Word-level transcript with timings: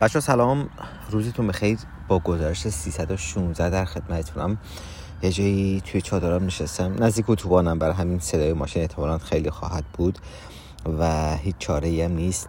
بچه 0.00 0.20
سلام. 0.20 0.68
روزتون 1.10 1.46
بخیر. 1.46 1.78
با 2.08 2.18
گزارش 2.18 2.68
316 2.68 3.70
در 3.70 3.84
خدمتتونم. 3.84 4.58
یه 5.22 5.30
جایی 5.30 5.80
توی 5.80 6.00
چادرم 6.00 6.44
نشستم. 6.44 7.04
نزدیک 7.04 7.30
اتوبانم. 7.30 7.78
برای 7.78 7.94
همین 7.94 8.18
صدای 8.18 8.52
ماشین 8.52 8.82
احتمالا 8.82 9.18
خیلی 9.18 9.50
خواهد 9.50 9.84
بود 9.92 10.18
و 10.98 11.36
هیچ 11.36 11.54
چاره 11.58 12.04
هم 12.04 12.12
نیست. 12.12 12.48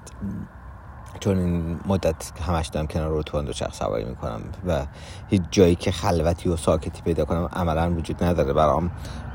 چون 1.20 1.38
این 1.38 1.80
مدت 1.86 2.32
همش 2.48 2.68
دارم 2.68 2.88
کنار 2.88 3.14
اتوبان 3.14 3.52
چرخ 3.52 3.74
سواری 3.74 4.06
می‌کنم 4.06 4.42
و 4.68 4.86
هیچ 5.28 5.42
جایی 5.52 5.76
که 5.76 5.92
خلوتی 5.92 6.50
و 6.50 6.58
ساکتی 6.58 7.02
پیدا 7.02 7.26
کنم 7.26 7.50
عملا 7.54 7.94
وجود 7.94 8.24
نداره 8.24 8.54
برام. 8.54 8.92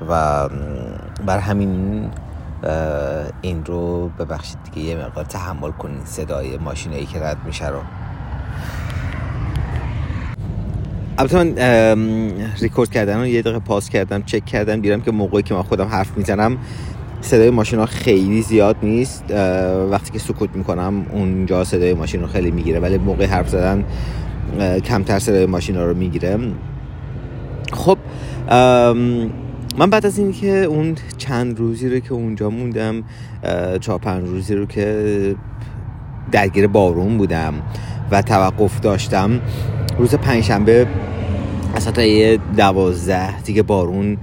و 0.09 0.49
بر 1.27 1.39
همین 1.39 2.11
این 3.43 3.65
رو 3.65 4.09
ببخشید 4.09 4.59
دیگه 4.75 4.89
یه 4.89 4.97
مقدار 4.97 5.25
تحمل 5.25 5.71
کنین 5.71 6.05
صدای 6.05 6.59
ماشینایی 6.59 7.07
که 7.07 7.21
رد 7.21 7.37
میشه 7.47 7.69
رو. 7.69 7.79
البته 11.19 11.37
من 11.45 11.55
ریکورد 12.61 12.91
کردن 12.91 13.19
رو 13.19 13.27
یه 13.27 13.43
دقیقه 13.43 13.59
پاس 13.59 13.89
کردم 13.89 14.23
چک 14.23 14.45
کردم 14.45 14.81
دیدم 14.81 15.01
که 15.01 15.11
موقعی 15.11 15.43
که 15.43 15.55
من 15.55 15.63
خودم 15.63 15.87
حرف 15.87 16.17
می‌زنم 16.17 16.59
صدای 17.21 17.51
ماشین 17.51 17.79
ها 17.79 17.87
خیلی 17.87 18.43
زیاد 18.43 18.77
نیست. 18.83 19.25
وقتی 19.91 20.11
که 20.11 20.19
سکوت 20.19 20.51
می‌کنم 20.55 21.07
اونجا 21.13 21.65
صدای 21.65 21.95
ماشین 21.95 22.21
رو 22.21 22.27
خیلی 22.27 22.51
می‌گیره 22.51 22.81
ولی 22.81 22.99
موقع 22.99 23.27
حرف 23.27 23.49
زدن 23.49 23.85
کمتر 24.85 25.19
صدای 25.19 25.47
ماشین 25.47 25.77
ها 25.77 25.85
رو 25.85 25.95
می‌گیره. 25.95 26.39
خب 27.73 27.99
من 29.79 29.91
بعد 29.91 30.07
از 30.07 30.19
اینکه 30.19 30.49
اون 30.49 30.97
چند 31.19 31.59
روزی 31.59 31.89
رو 31.89 31.99
که 31.99 32.13
اونجا 32.13 32.51
موندم 32.51 33.05
چهار 33.81 33.99
پنج 33.99 34.29
روزی 34.29 34.55
رو 34.55 34.67
که 34.67 35.37
درگیر 36.33 36.67
بارون 36.67 37.19
بودم 37.19 37.55
و 38.11 38.23
توقف 38.23 38.81
داشتم 38.81 39.41
روز 39.99 40.15
پنجشنبه 40.15 40.87
از 41.75 41.99
یه 41.99 42.39
دوازده 42.57 43.41
دیگه 43.41 43.63
بارون 43.63 44.19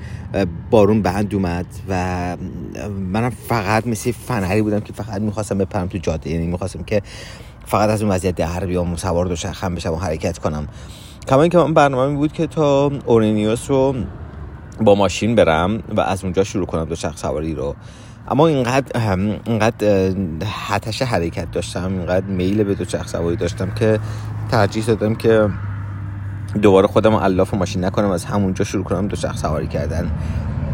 بارون 0.70 1.02
بند 1.02 1.34
اومد 1.34 1.66
و 1.90 2.38
منم 3.12 3.30
فقط 3.30 3.88
مثل 3.88 4.12
فنری 4.12 4.62
بودم 4.62 4.80
که 4.80 4.94
فقط 4.94 5.22
می‌خواستم 5.22 5.58
بپرم 5.58 5.88
تو 5.88 5.98
جاده 5.98 6.30
یعنی 6.30 6.48
می‌خواستم 6.48 6.84
که 6.84 7.02
فقط 7.66 7.90
از 7.90 8.02
اون 8.02 8.12
وضعیت 8.12 8.36
در 8.36 8.66
بیام 8.66 8.96
سوار 8.96 9.26
دوچرخم 9.26 9.76
بشم 9.76 9.94
و 9.94 9.98
حرکت 9.98 10.38
کنم. 10.38 10.68
کما 11.28 11.42
اینکه 11.42 11.58
من 11.58 11.74
برنامه 11.74 12.16
بود 12.16 12.32
که 12.32 12.48
تا 12.48 12.92
اورینیوس 13.06 13.70
رو 13.70 13.96
با 14.82 14.96
ماشین 14.96 15.36
برم 15.36 15.84
و 15.98 16.02
از 16.02 16.24
اونجا 16.24 16.44
شروع 16.44 16.66
کنم 16.66 16.86
دوچرخ 16.86 17.18
سواری 17.18 17.56
رو. 17.56 17.76
اما 18.28 18.48
اینقدر 18.48 19.18
اینقدر 19.46 20.12
حتش 20.68 21.02
حرکت 21.02 21.52
داشتم 21.52 21.94
اینقدر 21.94 22.26
میل 22.26 22.64
به 22.64 22.76
دوچرخ 22.76 23.08
سواری 23.08 23.36
داشتم 23.36 23.70
که 23.72 24.00
ترجیح 24.52 24.86
دادم 24.86 25.16
که 25.16 25.50
دوباره 26.62 26.88
خودم 26.88 27.16
الاف 27.16 27.54
ماشین 27.54 27.86
نکنم 27.86 28.12
از 28.12 28.26
همونجا 28.26 28.66
شروع 28.66 28.84
کنم 28.84 29.08
دوچرخ 29.08 29.38
سواری 29.38 29.68
کردن. 29.68 30.12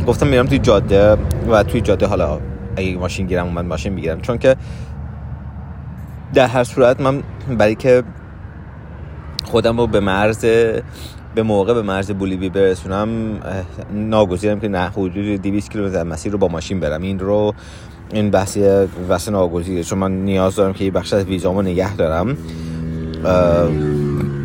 گفتم 0.08 0.28
میرم 0.28 0.48
توی 0.48 0.60
جاده 0.60 1.18
و 1.50 1.64
توی 1.64 1.82
جاده 1.82 2.06
حالا 2.06 2.40
اگه 2.76 2.98
ماشین 2.98 3.28
گیرم 3.28 3.46
اومد 3.46 3.66
ماشین 3.66 3.94
می‌گیرم. 3.94 4.22
چون 4.22 4.38
که 4.38 4.56
در 6.34 6.48
هر 6.48 6.64
صورت 6.64 7.02
من 7.02 7.24
برای 7.58 7.76
که 7.76 8.04
خودم 9.44 9.78
رو 9.78 9.88
به 9.88 10.00
مرز 10.00 10.46
به 11.36 11.44
موقع 11.44 11.74
به 11.74 11.82
مرز 11.82 12.12
بولیوی 12.12 12.50
برسونم 12.50 13.40
ناگزیرم 13.94 14.60
که 14.60 14.68
نه 14.68 14.80
حدود 14.80 15.42
200 15.42 15.72
کیلومتر 15.72 16.04
مسیر 16.04 16.32
رو 16.32 16.38
با 16.38 16.48
ماشین 16.48 16.80
برم. 16.80 17.02
این 17.02 17.20
رو 17.20 17.54
این 18.14 18.32
بحثی 18.32 18.86
واسه 19.08 19.32
ناگزیره 19.32 19.84
چون 19.84 20.00
من 20.00 20.12
نیاز 20.12 20.56
دارم 20.56 20.74
که 20.74 20.84
یه 20.84 20.92
بخش 20.92 21.14
از 21.14 21.26
ویزامو 21.26 21.62
نگه 21.62 21.96
دارم. 21.96 22.38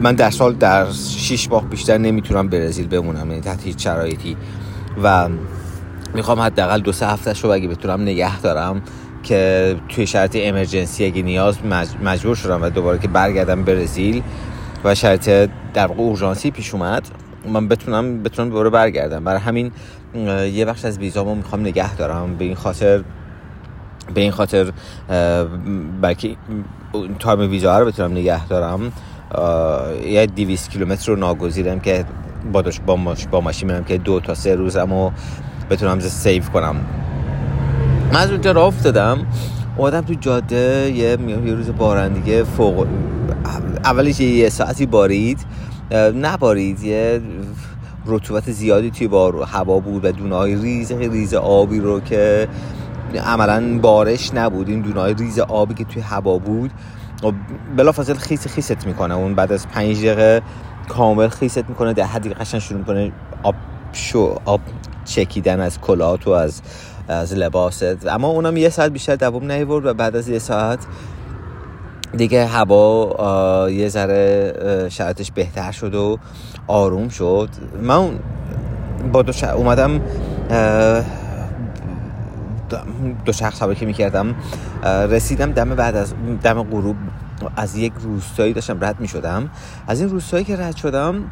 من 0.01 0.15
در 0.15 0.31
سال 0.31 0.55
در 0.55 0.87
6 0.93 1.51
ماه 1.51 1.65
بیشتر 1.65 1.99
نمی‌تونم 1.99 2.49
برزیل 2.49 2.87
بمونم 2.87 3.31
یعنی 3.31 3.41
تحت 3.41 3.63
هیچ 3.65 3.85
شرایطی. 3.85 4.37
و 5.03 5.29
می‌خوام 6.15 6.41
حداقل 6.41 6.81
دو 6.81 6.93
سه 6.93 7.07
هفتهش 7.07 7.45
رو 7.45 7.51
اگه 7.51 7.69
بتونم 7.69 8.03
نگه 8.03 8.41
دارم 8.41 8.83
که 9.23 9.77
توی 9.89 10.07
شرط 10.07 10.37
امرجنسی 10.41 11.05
اگه 11.05 11.23
نیاز 11.23 11.59
مجبور 12.05 12.35
شدم 12.35 12.63
و 12.63 12.71
دوباره 12.71 12.99
که 12.99 13.09
برگردم 13.09 13.65
برزیل 13.65 14.23
و 14.85 14.95
شرط 14.95 15.31
در 15.75 15.87
واقع 15.87 16.01
اورژانسی 16.01 16.51
پیش 16.51 16.75
اومد. 16.75 17.03
من 17.53 17.69
بتونم 17.69 18.23
بتونم 18.23 18.49
دوباره 18.49 18.71
برگردم. 18.71 19.25
برای 19.25 19.41
همین 19.41 19.73
یه 20.53 20.65
بخش 20.65 20.85
از 20.85 20.99
ویزامو 20.99 21.35
می‌خوام 21.35 21.61
نگه 21.61 21.95
دارم. 21.95 22.37
به 22.37 22.45
این 22.45 22.55
خاطر 22.55 23.03
به 24.15 24.21
این 24.21 24.31
خاطر 24.31 24.73
بلکه 26.01 26.37
تایم 27.19 27.51
ویزا 27.51 27.79
رو 27.79 27.87
بتونم 27.87 28.13
نگه 28.13 28.47
دارم. 28.47 28.93
یه 30.05 30.27
200 30.27 30.71
کیلومتر 30.71 31.13
رو 31.13 31.19
ناگزیرم 31.19 31.81
که 31.81 32.05
با, 32.53 32.65
با, 32.87 33.15
با 33.31 33.41
ماشین 33.41 33.71
میرم 33.71 33.85
که 33.85 33.99
دو 33.99 34.21
تا 34.21 34.35
سه 34.35 34.55
روزم 34.55 34.91
رو 34.93 35.13
بتونم 35.71 36.01
save 36.01 36.51
کنم. 36.51 36.77
من 38.13 38.21
از 38.21 38.31
اونجا 38.31 38.53
راه 38.53 38.67
افتادم. 38.67 39.27
اومدم 39.77 40.01
تو 40.01 40.15
جاده 40.15 40.93
یه, 40.95 41.19
یه 41.45 41.55
روز 41.55 41.71
بارندگی 41.71 42.43
فوق 42.43 42.87
اولش 43.85 44.21
یه 44.21 44.49
ساعتی 44.49 44.87
بارید 44.87 45.39
نبارید 46.15 46.83
یه 46.83 47.21
رطوبت 48.07 48.51
زیادی 48.51 48.91
توی 48.91 49.09
بار 49.09 49.43
هوا 49.43 49.81
بود 49.81 50.05
و 50.05 50.13
دونای 50.13 50.55
ریز 50.55 50.93
ریز 50.93 51.35
آبی 51.35 51.81
رو 51.81 52.01
که 52.01 52.49
عملا 53.25 53.79
بارش 53.79 54.35
نبود. 54.35 54.69
این 54.69 54.81
دونای 54.81 55.15
ریز 55.15 55.39
آبی 55.39 55.75
که 55.75 55.85
توی 55.85 56.03
هوا 56.03 56.39
بود 56.39 56.71
و 57.25 57.33
بلافاصله 57.77 58.19
خیس 58.19 58.47
خیست 58.47 58.87
می‌کنه. 58.87 59.15
اون 59.15 59.35
بعد 59.35 59.53
از 59.53 59.69
پنج 59.69 59.97
دقیقه 59.97 60.43
کامل 60.89 61.29
خیست 61.29 61.69
می‌کنه 61.69 61.93
در 61.93 62.05
حدی 62.05 62.29
قشن 62.29 62.59
شروع 62.59 62.79
می‌کنه 62.79 63.13
آب 63.43 63.55
شو 63.93 64.39
آب 64.45 64.61
چکیدن 65.05 65.61
از 65.61 65.81
کلات 65.81 66.27
و 66.27 66.31
از 66.31 66.63
از 67.09 67.35
لباست. 67.35 68.07
اما 68.07 68.29
اونم 68.29 68.57
یه 68.57 68.69
ساعت 68.69 68.93
بیشتر 68.93 69.17
دوام 69.17 69.53
نیورد 69.53 69.87
و 69.87 69.95
بعد 69.95 70.17
از 70.17 70.29
یه 70.29 70.39
ساعت 70.39 70.79
دیگه 72.17 72.47
هوا 72.47 73.71
یه 73.71 73.89
ذره 73.89 74.89
شرطش 74.89 75.33
بهتر 75.33 75.73
شد 75.73 75.95
و 75.95 76.19
آروم 76.67 77.09
شد. 77.09 77.49
من 77.83 78.11
با 79.13 79.23
دو 79.23 79.33
اومدم 79.55 80.01
دو 83.25 83.33
شخص 83.33 83.63
که 83.75 83.87
می‌کردم 83.87 84.35
رسیدم 84.85 85.53
دم 85.53 85.69
بعد 85.69 85.97
از 85.97 86.15
دم 86.43 86.63
غروب 86.63 86.97
از 87.57 87.77
یک 87.77 87.93
روستایی 88.01 88.53
داشتم 88.53 88.85
رد 88.85 89.01
می‌شدم. 89.01 89.51
از 89.87 90.01
این 90.01 90.09
روستایی 90.09 90.45
که 90.45 90.57
رد 90.57 90.77
شدم 90.77 91.25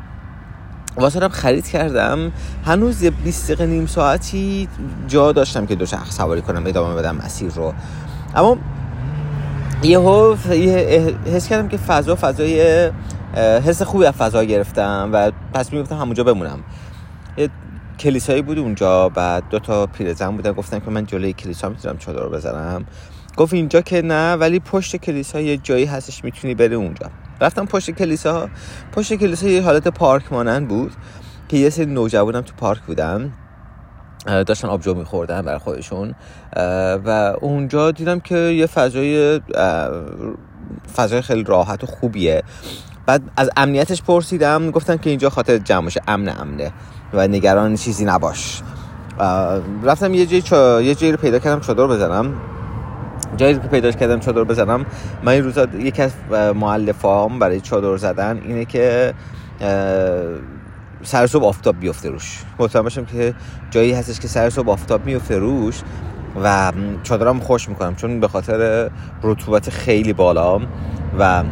واسه 0.96 1.28
خرید 1.28 1.68
کردم. 1.68 2.32
هنوز 2.64 3.02
یه 3.02 3.10
20 3.10 3.44
دقیقه 3.44 3.66
نیم 3.66 3.86
ساعتی 3.86 4.68
جا 5.08 5.32
داشتم 5.32 5.66
که 5.66 5.74
دو 5.74 5.86
شخص 5.86 6.16
سواری 6.16 6.42
کنم 6.42 6.66
ادامه 6.66 6.94
بدم 6.94 7.16
مسیر 7.16 7.52
رو. 7.52 7.72
اما 8.34 8.56
یهو 9.82 10.36
حس 11.26 11.48
کردم 11.48 11.68
که 11.68 11.76
فضا 11.76 12.16
فضای 12.20 12.90
حس 13.36 13.82
خوبی 13.82 14.04
از 14.04 14.14
فضا 14.14 14.44
گرفتم 14.44 15.10
و 15.12 15.32
پس 15.54 15.72
می‌گفتم 15.72 15.96
همونجا 15.96 16.24
بمونم. 16.24 16.58
یه 17.36 17.48
کلیسایی 17.98 18.42
بود 18.42 18.58
اونجا 18.58 19.08
بعد 19.08 19.42
دو 19.50 19.58
تا 19.58 19.86
پیرزن 19.86 20.30
بودن 20.36 20.52
گفتن 20.52 20.78
که 20.78 20.90
من 20.90 21.06
جلوی 21.06 21.32
کلیسا 21.32 21.68
می‌تونم 21.68 21.98
چادر 21.98 22.20
رو 22.20 22.30
بزنم 22.30 22.86
گفت 23.36 23.54
اینجا 23.54 23.80
که 23.80 24.02
نه 24.02 24.34
ولی 24.34 24.60
پشت 24.60 24.96
کلیسا 24.96 25.40
یه 25.40 25.56
جایی 25.56 25.84
هستش 25.84 26.24
می‌تونی 26.24 26.54
بری 26.54 26.74
اونجا. 26.74 27.10
رفتم 27.40 27.66
پشت 27.66 27.90
کلیسا 27.90 28.48
پشت 28.92 29.14
کلیسا 29.14 29.48
یه 29.48 29.62
حالت 29.62 29.88
پارک 29.88 30.32
مانند 30.32 30.68
بود 30.68 30.92
که 31.48 31.56
یه 31.56 31.70
سری 31.70 31.86
نوجوانم 31.86 32.40
تو 32.40 32.52
پارک 32.56 32.80
بودن. 32.82 33.32
داشتن 34.26 34.68
آبجو 34.68 34.94
میخوردن 34.94 35.42
برای 35.42 35.58
خودشون 35.58 36.14
و 37.06 37.34
اونجا 37.40 37.90
دیدم 37.90 38.20
که 38.20 38.36
یه 38.36 38.66
فضای 38.66 39.40
فضای 40.96 41.22
خیلی 41.22 41.44
راحت 41.44 41.84
و 41.84 41.86
خوبیه. 41.86 42.42
بعد 43.06 43.22
از 43.36 43.50
امنیتش 43.56 44.02
پرسیدم 44.02 44.70
گفتن 44.70 44.96
که 44.96 45.10
اینجا 45.10 45.30
خاطر 45.30 45.58
جمعش 45.58 45.98
امن 46.08 46.28
امنه 46.40 46.72
و 47.12 47.28
نگران 47.28 47.74
چیزی 47.74 48.04
نباش. 48.04 48.62
رفتم 49.82 50.14
یه 50.14 50.26
جایی. 50.26 50.86
یه 50.86 50.94
جایی 50.94 51.12
رو 51.12 51.18
پیدا 51.18 51.38
کردم 51.38 51.60
چادر 51.60 51.86
بزنم. 51.86 52.34
جایی 53.36 53.54
که 53.54 53.68
پیدا 53.68 53.90
کردم 53.90 54.20
چادر 54.20 54.44
بزنم. 54.44 54.86
من 55.22 55.32
این 55.32 55.44
روزا 55.44 55.66
یکی 55.78 56.02
از 56.02 56.12
معلفام 56.54 57.38
برای 57.38 57.60
چادر 57.60 57.96
زدن 57.96 58.40
اینه 58.44 58.64
که 58.64 59.14
سر 61.02 61.26
صبح 61.26 61.44
آفتاب 61.44 61.80
بیفته 61.80 62.10
روش. 62.10 62.42
مطمئن 62.58 63.06
که 63.06 63.34
جایی 63.70 63.92
هستش 63.92 64.20
که 64.20 64.28
سر 64.28 64.50
صبح 64.50 64.70
آفتاب 64.70 65.06
میفته 65.06 65.38
روش 65.38 65.80
و 66.42 66.72
چادرم 67.02 67.40
خوش 67.40 67.68
می‌کنم 67.68 67.94
چون 67.94 68.20
به 68.20 68.28
خاطر 68.28 68.90
رطوبت 69.22 69.70
خیلی 69.70 70.12
بالا 70.12 70.60
و 71.18 71.44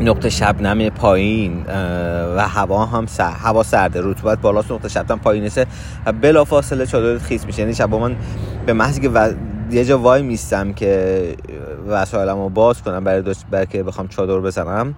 نقطه 0.00 0.30
شبنم 0.30 0.90
پایین 0.90 1.64
و 2.36 2.48
هوا 2.48 2.86
هم 2.86 3.06
سر... 3.06 3.30
هوا 3.30 3.62
سرده. 3.62 4.00
رطوبت 4.04 4.38
بالاست 4.38 4.72
نقطه 4.72 4.88
شبنم 4.88 5.18
پایین 5.18 5.42
نیست 5.42 5.66
و 6.06 6.12
بلا 6.12 6.44
فاصله 6.44 6.86
چادر 6.86 7.18
خیس 7.18 7.46
میشه. 7.46 7.60
یعنی 7.60 7.74
شب 7.74 7.94
من 7.94 8.16
به 8.66 8.72
محضی 8.72 9.00
که 9.00 9.34
یه 9.70 9.84
جا 9.84 9.98
وای 9.98 10.22
میستم 10.22 10.72
که 10.72 11.22
وسایلم 11.88 12.36
رو 12.36 12.48
باز 12.48 12.82
کنم 12.82 13.04
برای, 13.04 13.34
برای 13.50 13.66
که 13.66 13.82
بخوام 13.82 14.08
چادر 14.08 14.38
بزنم. 14.38 14.94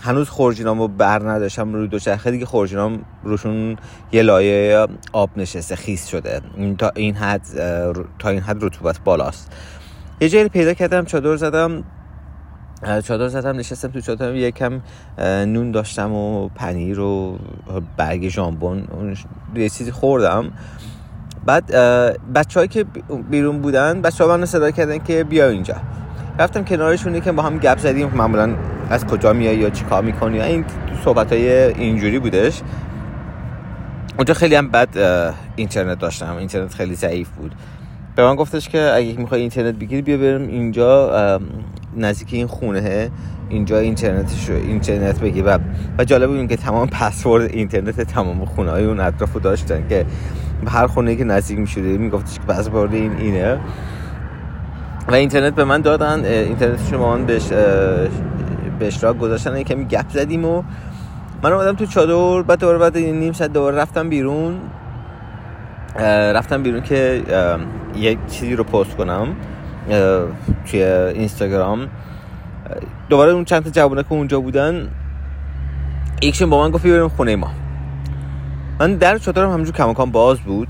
هنوز 0.00 0.28
خورجینامو 0.28 0.88
بر 0.88 1.30
نداشتم 1.30 1.72
روی 1.72 1.88
دوچرخه 1.88 2.30
دیگه 2.30 2.46
خورجینام 2.46 3.04
روشون 3.22 3.76
یه 4.12 4.22
لایه 4.22 4.86
آب 5.12 5.30
نشسته 5.36 5.76
خیس 5.76 6.06
شده. 6.06 6.40
تا 6.78 6.92
این 6.96 7.16
حد 7.16 7.42
تا 8.18 8.28
این 8.28 8.40
حد 8.40 8.64
رطوبت 8.64 9.00
بالاست. 9.04 9.52
یه 10.20 10.28
جایی 10.28 10.48
پیدا 10.48 10.74
کردم 10.74 11.04
چادر 11.04 11.36
زدم. 11.36 11.84
چادر 13.04 13.28
زدم 13.28 13.56
نشستم 13.56 13.88
تو 13.88 14.00
چادر 14.00 14.34
یکم 14.34 14.80
نون 15.18 15.70
داشتم 15.70 16.12
و 16.12 16.48
پنیر 16.48 17.00
و 17.00 17.38
برگ 17.96 18.28
ژامبون. 18.28 18.86
یه 19.54 19.68
چیزی 19.68 19.90
خوردم. 19.90 20.52
بعد 21.46 21.66
بچه 22.34 22.66
که 22.66 22.84
بیرون 23.30 23.60
بودن 23.60 24.02
بچه 24.02 24.24
ها 24.24 24.36
من 24.36 24.46
صدا 24.46 24.70
کردن 24.70 24.98
که 24.98 25.24
بیا 25.24 25.48
اینجا. 25.48 25.76
رفتم 26.38 26.64
کنارشون 26.64 27.20
که 27.20 27.32
با 27.32 27.42
هم 27.42 27.58
گپ 27.58 27.78
زدیم. 27.78 28.08
معمولا 28.14 28.54
از 28.90 29.06
کجا 29.06 29.32
میای 29.32 29.56
یا 29.56 29.70
چیکار 29.70 30.02
می‌کنی؟ 30.02 30.40
این 30.40 30.64
صحبت 31.04 31.32
های 31.32 31.50
اینجوری 31.50 32.18
بودش. 32.18 32.62
اونجا 34.16 34.34
خیلی 34.34 34.54
هم 34.54 34.68
بد 34.68 34.88
اینترنت 35.56 35.98
داشتم. 35.98 36.36
اینترنت 36.36 36.74
خیلی 36.74 36.94
ضعیف 36.94 37.28
بود. 37.28 37.54
به 38.16 38.24
من 38.24 38.34
گفتش 38.36 38.68
که 38.68 38.92
اگه 38.94 39.18
می‌خوای 39.18 39.40
اینترنت 39.40 39.74
بگیری 39.74 40.02
بیا 40.02 40.16
بریم 40.16 40.48
اینجا 40.48 41.40
نزدیک 41.96 42.28
این 42.32 42.46
خونه. 42.46 43.10
اینجا 43.48 43.78
اینترنتش 43.78 44.50
اینترنت 44.50 45.20
بگی. 45.20 45.42
و 45.42 45.58
و 45.98 46.04
جالب 46.04 46.30
بود 46.30 46.48
که 46.48 46.56
تمام 46.56 46.88
پسورد 46.88 47.50
اینترنت 47.50 48.00
تمام 48.00 48.44
خونه 48.44 48.70
های 48.70 48.84
اون 48.84 49.00
اطرافو 49.00 49.40
داشتن 49.40 49.88
که 49.88 50.06
هر 50.66 50.86
خونه 50.86 51.16
که 51.16 51.24
نزدیک 51.24 51.58
می‌شده 51.58 51.98
میگفتش 51.98 52.34
که 52.34 52.40
پسورد 52.40 52.94
این 52.94 53.16
اینه. 53.16 53.58
و 55.08 55.14
اینترنت 55.14 55.54
به 55.54 55.64
من 55.64 55.80
دادن 55.80 56.24
اینترنت 56.24 56.88
شما 56.90 57.16
من 57.16 57.26
بهش 57.26 57.48
به 58.78 58.86
اشتراک 58.86 59.18
گذاشتن 59.18 59.62
کمی 59.62 59.84
گپ 59.84 60.10
زدیم 60.10 60.44
و 60.44 60.62
من 61.42 61.52
اومدم 61.52 61.76
تو 61.76 61.86
چادر 61.86 62.42
بعد 62.42 62.58
دوباره 62.58 62.78
بعد 62.78 62.98
نیم 62.98 63.32
ساعت 63.32 63.52
دوباره 63.52 63.76
رفتم 63.76 64.08
بیرون. 64.08 64.60
رفتم 66.34 66.62
بیرون 66.62 66.82
که 66.82 67.22
یک 67.96 68.18
چیزی 68.26 68.56
رو 68.56 68.64
پست 68.64 68.96
کنم 68.96 69.28
توی 70.70 70.82
اینستاگرام. 70.82 71.88
دوباره 73.08 73.32
اون 73.32 73.44
چند 73.44 73.64
تا 73.64 73.70
جوونه 73.70 74.02
که 74.02 74.12
اونجا 74.12 74.40
بودن. 74.40 74.88
یکشون 76.22 76.50
با 76.50 76.62
من 76.62 76.70
گفت 76.70 76.86
بریم 76.86 77.08
خونه 77.08 77.36
ما. 77.36 77.50
من 78.80 78.94
در 78.94 79.18
چادرم 79.18 79.50
همونجور 79.50 79.74
کماکان 79.74 80.10
باز 80.10 80.40
بود 80.40 80.68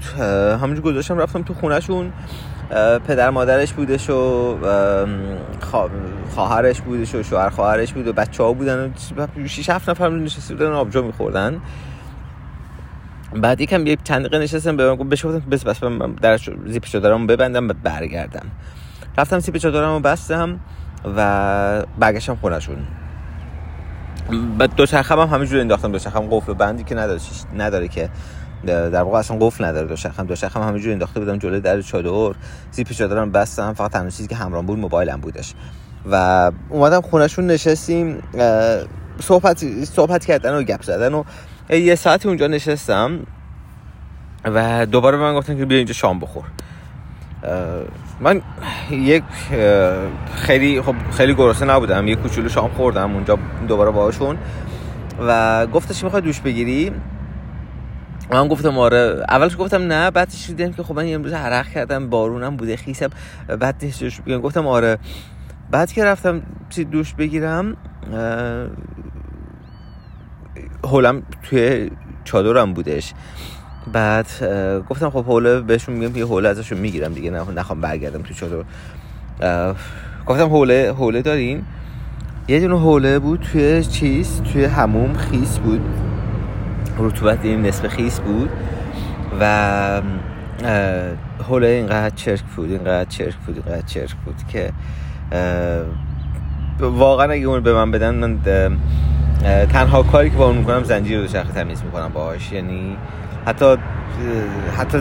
همونجور 0.63 0.81
گذاشتم 0.81 1.19
رفتم 1.19 1.43
تو 1.43 1.55
خونهشون 1.55 2.13
پدر 3.07 3.31
مادرش 3.31 3.73
بودش 3.73 4.11
و 4.11 4.57
خواهرش 6.35 6.81
بودش 6.81 7.15
و 7.15 7.23
شوهر 7.23 7.51
خواهرش 7.51 7.93
بود 7.93 8.07
و 8.09 8.13
بچه 8.13 8.43
ها 8.43 8.53
بودن 8.53 8.95
و 9.17 9.47
6 9.47 9.71
7 9.71 9.91
نفر 9.91 10.09
نشسته 10.09 10.55
بودن 10.55 10.73
آبجو 10.73 11.03
میخوردن. 11.03 11.61
بعد 13.33 13.61
یکم 13.61 13.87
یک 13.87 14.03
چند 14.05 14.21
دقیقه 14.21 14.39
نشستم 14.39 14.77
به 14.77 14.95
من 14.95 15.09
بهش 15.09 15.27
گفتم 15.27 15.51
بس 15.51 15.65
بس 15.65 15.81
در 16.23 16.39
زیپ 16.67 16.85
چادرمو 16.85 17.27
ببندم 17.27 17.69
و 17.69 17.73
برگردم. 17.83 18.47
رفتم 19.19 19.39
زیپ 19.39 19.57
چادرمو 19.57 20.01
بستم 20.01 20.61
و 21.17 21.83
برگشتم 21.99 22.35
خونهشون. 22.35 22.77
بعد 24.59 24.75
دو 24.75 24.87
چرخم 24.87 25.19
هم 25.19 25.29
همینجوری 25.29 25.61
انداختم. 25.61 25.93
دو 25.93 25.99
چرخم 25.99 26.29
قفل 26.31 26.55
بندی 26.55 26.85
که 26.85 26.95
نداره 26.95 27.21
نداره 27.57 27.89
که. 27.89 28.11
در 28.67 29.03
واقع 29.03 29.19
اصلا 29.19 29.37
قفل 29.41 29.65
نداره 29.65 29.87
دو 29.87 29.97
شخم 29.97 30.27
دو 30.27 30.37
شخم 30.37 30.63
همینجوری 30.63 30.93
انداخته 30.93 31.21
بودم 31.21 31.39
جلوی 31.39 31.61
در 31.61 31.83
چادر. 31.83 32.35
زیپ 32.71 32.93
چادرم 32.93 33.33
بستم. 33.33 33.73
فقط 33.73 33.91
تنها 33.91 34.11
چیزی 34.11 34.29
که 34.29 34.37
همراه 34.37 34.63
بود 34.63 34.79
موبایلم 34.79 35.21
بودش. 35.21 35.55
و 36.11 36.53
اومدم 36.69 37.01
خونهشون 37.01 37.47
نشستیم 37.47 38.23
صحبت 39.21 39.85
صحبت 39.85 40.25
کردن 40.25 40.55
و 40.55 40.63
گپ 40.63 40.83
زدن 40.83 41.15
و 41.15 41.25
یه 41.71 41.95
ساعتی 41.95 42.29
اونجا 42.29 42.47
نشستم 42.47 43.19
و 44.45 44.87
دوباره 44.87 45.17
به 45.17 45.23
من 45.23 45.35
گفتن 45.35 45.57
که 45.57 45.65
بیا 45.65 45.79
اینجا 45.79 45.93
شام 45.93 46.19
بخور. 46.19 46.45
من 48.21 48.43
یک 48.91 49.23
خیلی 50.35 50.83
خب 50.83 50.95
خیلی 51.11 51.35
گرسنه 51.35 51.73
نبودم. 51.73 52.09
یک 52.09 52.19
کوچولو 52.19 52.49
شام 52.49 52.71
خوردم 52.71 53.15
اونجا 53.15 53.39
دوباره 53.69 53.91
باهاشون. 53.91 54.39
و 55.27 55.67
گفتش 55.67 56.05
می‌خوای 56.05 56.23
دوش 56.23 56.41
بگیری؟ 56.41 56.93
من 58.33 58.49
گفتم 58.49 58.79
آره. 58.79 59.25
اولش 59.29 59.57
گفتم 59.59 59.83
نه 59.83 60.11
بعدش 60.11 60.47
دیدم 60.47 60.73
که 60.73 60.83
خب 60.83 60.95
من 60.95 61.15
امروز 61.15 61.33
عرق 61.33 61.69
کردم 61.69 62.11
بارونم 62.11 62.57
بوده 62.57 62.77
خیسم. 62.77 63.09
بعد 63.61 63.85
دوش 64.01 64.21
گفتم 64.43 64.67
آره. 64.67 64.99
بعد 65.71 65.93
که 65.93 66.05
رفتم 66.05 66.43
چی 66.69 66.85
دوش 66.85 67.15
بگیرم 67.15 67.77
هولم 70.85 71.23
توی 71.43 71.91
چادرم 72.25 72.73
بودش. 72.73 73.15
بعد 73.93 74.27
گفتم 74.89 75.11
خب 75.11 75.25
حوله 75.25 75.61
بهشون 75.61 75.95
میگم 75.95 76.13
که 76.13 76.25
حوله 76.25 76.49
ازشون 76.49 76.79
می‌گیرم 76.79 77.13
دیگه 77.13 77.31
نخوام 77.31 77.81
برگردم 77.81 78.23
تو 78.23 78.35
چادر. 78.35 78.65
گفتم 80.27 80.49
حوله 80.49 80.93
حوله 80.93 81.23
دارین؟ 81.23 81.63
یه 82.49 82.61
دونه 82.61 82.79
حوله 82.81 83.19
بود 83.19 83.41
توی 83.53 83.85
چیز 83.85 84.43
توی 84.43 84.65
هموم 84.65 85.15
خیس 85.15 85.59
بود. 85.59 85.81
رطوبت 86.99 87.39
این 87.43 87.67
نصف 87.67 87.87
خیس 87.87 88.21
بود 88.21 88.51
و 89.41 90.03
حوله 91.49 91.67
اینقدر 91.67 92.15
چرک 92.17 92.43
بود 92.57 92.71
اینقدر 92.71 93.09
چرک 93.09 93.35
بود 93.37 93.63
اینقدر 93.67 93.87
چرک 93.87 94.15
بود 94.25 94.37
که 94.49 94.73
واقعا 96.81 97.33
اگه 97.33 97.47
اون 97.47 97.61
به 97.61 97.75
من 97.75 97.91
بدن 97.91 98.15
من 98.15 98.39
تنها 99.67 100.03
کاری 100.03 100.31
که 100.31 100.37
با 100.37 100.47
اون 100.47 100.57
می‌کنم 100.57 100.83
زنجیر 100.83 101.21
رو 101.21 101.29
شخص 101.29 101.53
تمیز 101.53 101.83
می‌کنم 101.85 102.09
باهاش. 102.15 102.53
یعنی 102.53 102.97
حتی 103.47 103.77
حتی 104.77 104.99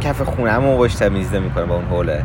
کف 0.00 0.22
خونه 0.22 0.50
همون 0.50 0.76
باش 0.76 0.94
تمیز 0.94 1.34
نمی‌کنم 1.34 1.66
با 1.66 1.74
اون 1.74 1.84
حوله. 1.84 2.24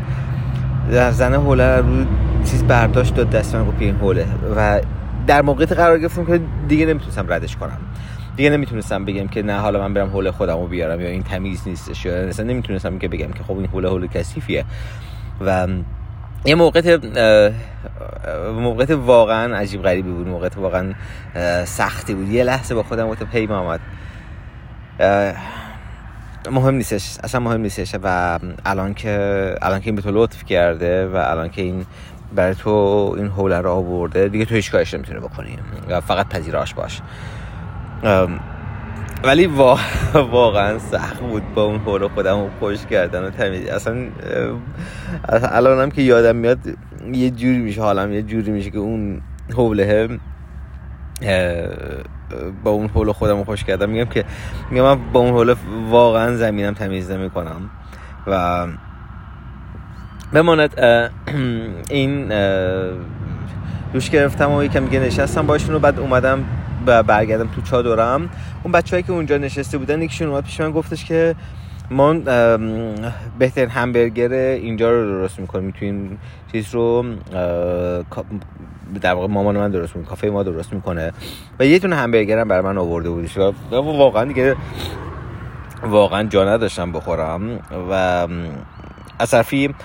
زنه 1.11 1.37
حوله 1.37 1.77
رو 1.77 2.05
چیز 2.45 2.63
برداشت 2.63 3.15
داد 3.15 3.29
دست 3.29 3.55
من 3.55 3.65
گفت 3.65 3.77
این 3.79 3.95
حوله. 3.95 4.25
و 4.55 4.81
در 5.27 5.41
موقعیت 5.41 5.71
قرار 5.71 5.99
گرفتم 5.99 6.25
که 6.25 6.41
دیگه 6.67 6.85
نمی‌تونستم 6.85 7.33
ردش 7.33 7.57
کنم. 7.57 7.77
دیگه 8.35 8.49
نمی‌تونستم 8.49 9.05
بگم 9.05 9.27
که 9.27 9.41
نه 9.41 9.59
حالا 9.59 9.79
من 9.79 9.93
برم 9.93 10.09
حول 10.09 10.31
خودم 10.31 10.57
رو 10.57 10.67
بیارم 10.67 11.01
یا 11.01 11.07
این 11.07 11.23
تمیز 11.23 11.67
نیستش 11.67 12.05
یا 12.05 12.27
مثلا 12.27 12.45
نمی‌تونستم 12.45 12.99
که 12.99 13.07
بگم 13.07 13.31
که 13.31 13.43
خب 13.43 13.57
این 13.57 13.65
حول 13.65 13.87
حول 13.87 14.07
کثیفیه. 14.07 14.65
و 15.45 15.67
یه 16.45 16.55
موقعیت 16.55 17.05
موقعیت 18.59 18.91
واقعا 18.91 19.57
عجیب 19.57 19.81
غریبی 19.81 20.11
بود 20.11 20.27
موقعیت 20.27 20.57
واقعا 20.57 20.93
سختی 21.65 22.13
بود. 22.13 22.29
یه 22.29 22.43
لحظه 22.43 22.75
با 22.75 22.83
خودم 22.83 23.07
گفتم 23.07 23.25
پی 23.25 23.47
محمد 23.47 23.79
مهم 26.51 26.75
نیستش 26.75 27.17
اصلا 27.23 27.41
مهم 27.41 27.61
نیستش 27.61 27.95
و 28.03 28.39
الان 28.65 28.93
که 28.93 29.55
الان 29.61 29.79
که 29.79 29.85
این 29.85 29.95
به 29.95 30.01
تو 30.01 30.11
لطف 30.11 30.43
کرده 30.43 31.07
و 31.07 31.15
الان 31.15 31.49
که 31.49 31.61
این 31.61 31.85
برای 32.35 32.55
تو 32.55 32.69
این 33.17 33.27
حوله 33.27 33.57
رو 33.57 33.71
آورده 33.71 34.27
دیگه 34.27 34.45
تو 34.45 34.55
هیچ 34.55 34.71
کارش 34.71 34.93
نمی‌تونه 34.93 35.19
بکنی 35.19 35.57
فقط 36.07 36.29
پذیراش 36.29 36.73
باش. 36.73 37.01
ولی 39.23 39.45
واقعا 40.31 40.79
سخت 40.79 41.19
بود 41.19 41.53
با 41.53 41.63
اون 41.63 41.79
حول 41.79 42.07
خودم 42.07 42.39
رو 42.39 42.49
خوش 42.59 42.85
کردن 42.85 43.23
و 43.23 43.29
تمیز 43.29 43.67
اصلا 43.67 44.07
الان 45.29 45.81
هم 45.81 45.91
که 45.91 46.01
یادم 46.01 46.35
میاد 46.35 46.59
یه 47.13 47.29
جوری 47.29 47.57
میشه 47.57 47.81
حالم 47.81 48.13
یه 48.13 48.21
جوری 48.21 48.51
میشه 48.51 48.69
که 48.69 48.77
اون 48.77 49.21
حوله 49.53 50.19
با 52.63 52.71
اون 52.71 52.87
حول 52.87 53.11
خودم 53.11 53.37
رو 53.37 53.43
خوش 53.43 53.63
کردم. 53.63 53.89
میگم 53.89 54.05
که 54.05 54.25
میگم 54.71 54.83
من 54.83 55.11
با 55.11 55.19
اون 55.19 55.29
حول 55.29 55.55
واقعا 55.89 56.35
زمینم 56.35 56.73
تمیز 56.73 57.11
نمی 57.11 57.29
کنم 57.29 57.69
و 58.27 58.67
بماند 60.33 60.79
این 61.89 62.31
دوش 63.93 64.09
گرفتم 64.09 64.51
و 64.51 64.63
یکم 64.63 64.83
میگه 64.83 64.99
نشستم 64.99 65.47
باشون 65.47 65.75
و 65.75 65.79
بعد 65.79 65.99
اومدم 65.99 66.45
و 66.85 67.03
برگردم 67.03 67.47
تو 67.47 67.61
چادرم. 67.61 68.29
اون 68.63 68.71
بچه‌ای 68.71 69.03
که 69.03 69.11
اونجا 69.11 69.37
نشسته 69.37 69.77
بودن 69.77 70.01
یکیشون 70.01 70.27
اومد 70.27 70.43
پیش 70.43 70.61
من 70.61 70.71
گفتش 70.71 71.05
که 71.05 71.35
ما 71.91 72.13
بهترین 73.39 73.69
همبرگر 73.69 74.31
اینجا 74.33 74.91
رو 74.91 75.05
درست 75.05 75.39
می‌کنیم. 75.39 75.73
این 75.79 76.17
چیز 76.51 76.73
رو 76.73 77.05
در 79.01 79.13
واقع 79.13 79.27
مامان 79.27 79.57
من 79.57 79.71
درست 79.71 79.95
می‌کنه 79.95 80.09
کافه 80.09 80.29
ما 80.29 80.43
درست 80.43 80.73
می‌کنه. 80.73 81.11
و 81.59 81.65
یه 81.65 81.79
تونه 81.79 81.95
همبرگر 81.95 82.39
هم 82.39 82.47
برای 82.47 82.61
من 82.63 82.77
آورده 82.77 83.09
بودش 83.09 83.37
و 83.37 83.53
واقعا 83.71 84.25
دیگه 84.25 84.55
واقعا 85.83 86.23
جا 86.23 86.45
نداشتم 86.45 86.91
بخورم. 86.91 87.59
و 87.91 88.27
اصرفی 89.19 89.75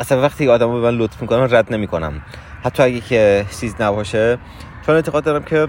اصلا 0.00 0.22
وقتی 0.22 0.48
آدم 0.48 0.72
به 0.72 0.90
من 0.90 0.98
لطف 0.98 1.22
می‌کنم 1.22 1.48
رد 1.50 1.74
نمی‌کنم. 1.74 2.22
حتی 2.64 2.82
اگه 2.82 3.00
که 3.00 3.44
چیز 3.60 3.74
نباشه 3.80 4.38
چون 4.86 4.94
اعتقاد 4.94 5.24
دارم 5.24 5.42
که 5.42 5.68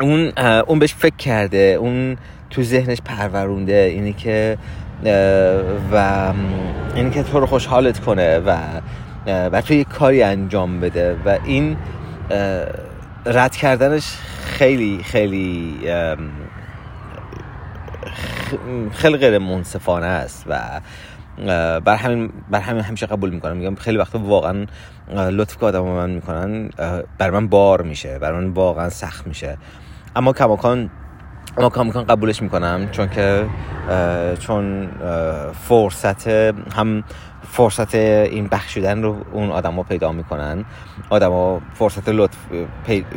اون 0.00 0.32
اون 0.66 0.78
بهش 0.78 0.94
فکر 0.94 1.16
کرده 1.16 1.76
اون 1.80 2.16
تو 2.50 2.62
ذهنش 2.62 2.98
پرورونده 3.04 3.74
اینی 3.74 4.12
که 4.12 4.58
و 5.92 6.32
این 6.94 7.10
که 7.10 7.22
تو 7.22 7.40
رو 7.40 7.46
خوشحالت 7.46 7.98
کنه 8.00 8.38
و 8.38 8.56
و 9.26 9.60
تو 9.60 9.74
یک 9.74 9.88
کاری 9.88 10.22
انجام 10.22 10.80
بده. 10.80 11.16
و 11.24 11.38
این 11.44 11.76
رد 13.26 13.56
کردنش 13.56 14.16
خیلی 14.44 15.00
خیلی 15.04 15.74
خیلی 18.92 19.16
غیر 19.16 19.38
منصفانه 19.38 20.06
است 20.06 20.44
و 20.48 20.80
بر 21.80 21.96
همین 21.96 22.32
بر 22.50 22.60
همین 22.60 22.82
همیشه 22.82 23.06
قبول 23.06 23.30
می‌کنم. 23.30 23.56
میگم 23.56 23.74
خیلی 23.74 23.98
وقتا 23.98 24.18
واقعا 24.18 24.66
لطف 25.16 25.56
که 25.58 25.66
آدم 25.66 25.82
من 25.82 26.10
می‌کنن 26.10 26.70
بر 27.18 27.30
من 27.30 27.48
بار 27.48 27.82
میشه 27.82 28.18
بر 28.18 28.32
من 28.32 28.48
واقعا 28.48 28.88
سخت 28.88 29.26
میشه. 29.26 29.56
اما 30.16 30.32
کماکان 30.32 30.90
اما 31.58 31.70
کماکان 31.70 32.04
قبولش 32.04 32.42
می‌کنم 32.42 32.88
چون 32.92 33.08
که 33.08 33.46
چون 34.38 34.88
فرصت 35.52 36.28
هم 36.76 37.04
فرصت 37.42 37.94
این 37.94 38.48
بخشیدن 38.48 39.02
رو 39.02 39.16
اون 39.32 39.50
آدما 39.50 39.82
پیدا 39.82 40.12
می‌کنن. 40.12 40.64
آدما 41.10 41.60
فرصت 41.74 42.08
لطف, 42.08 42.36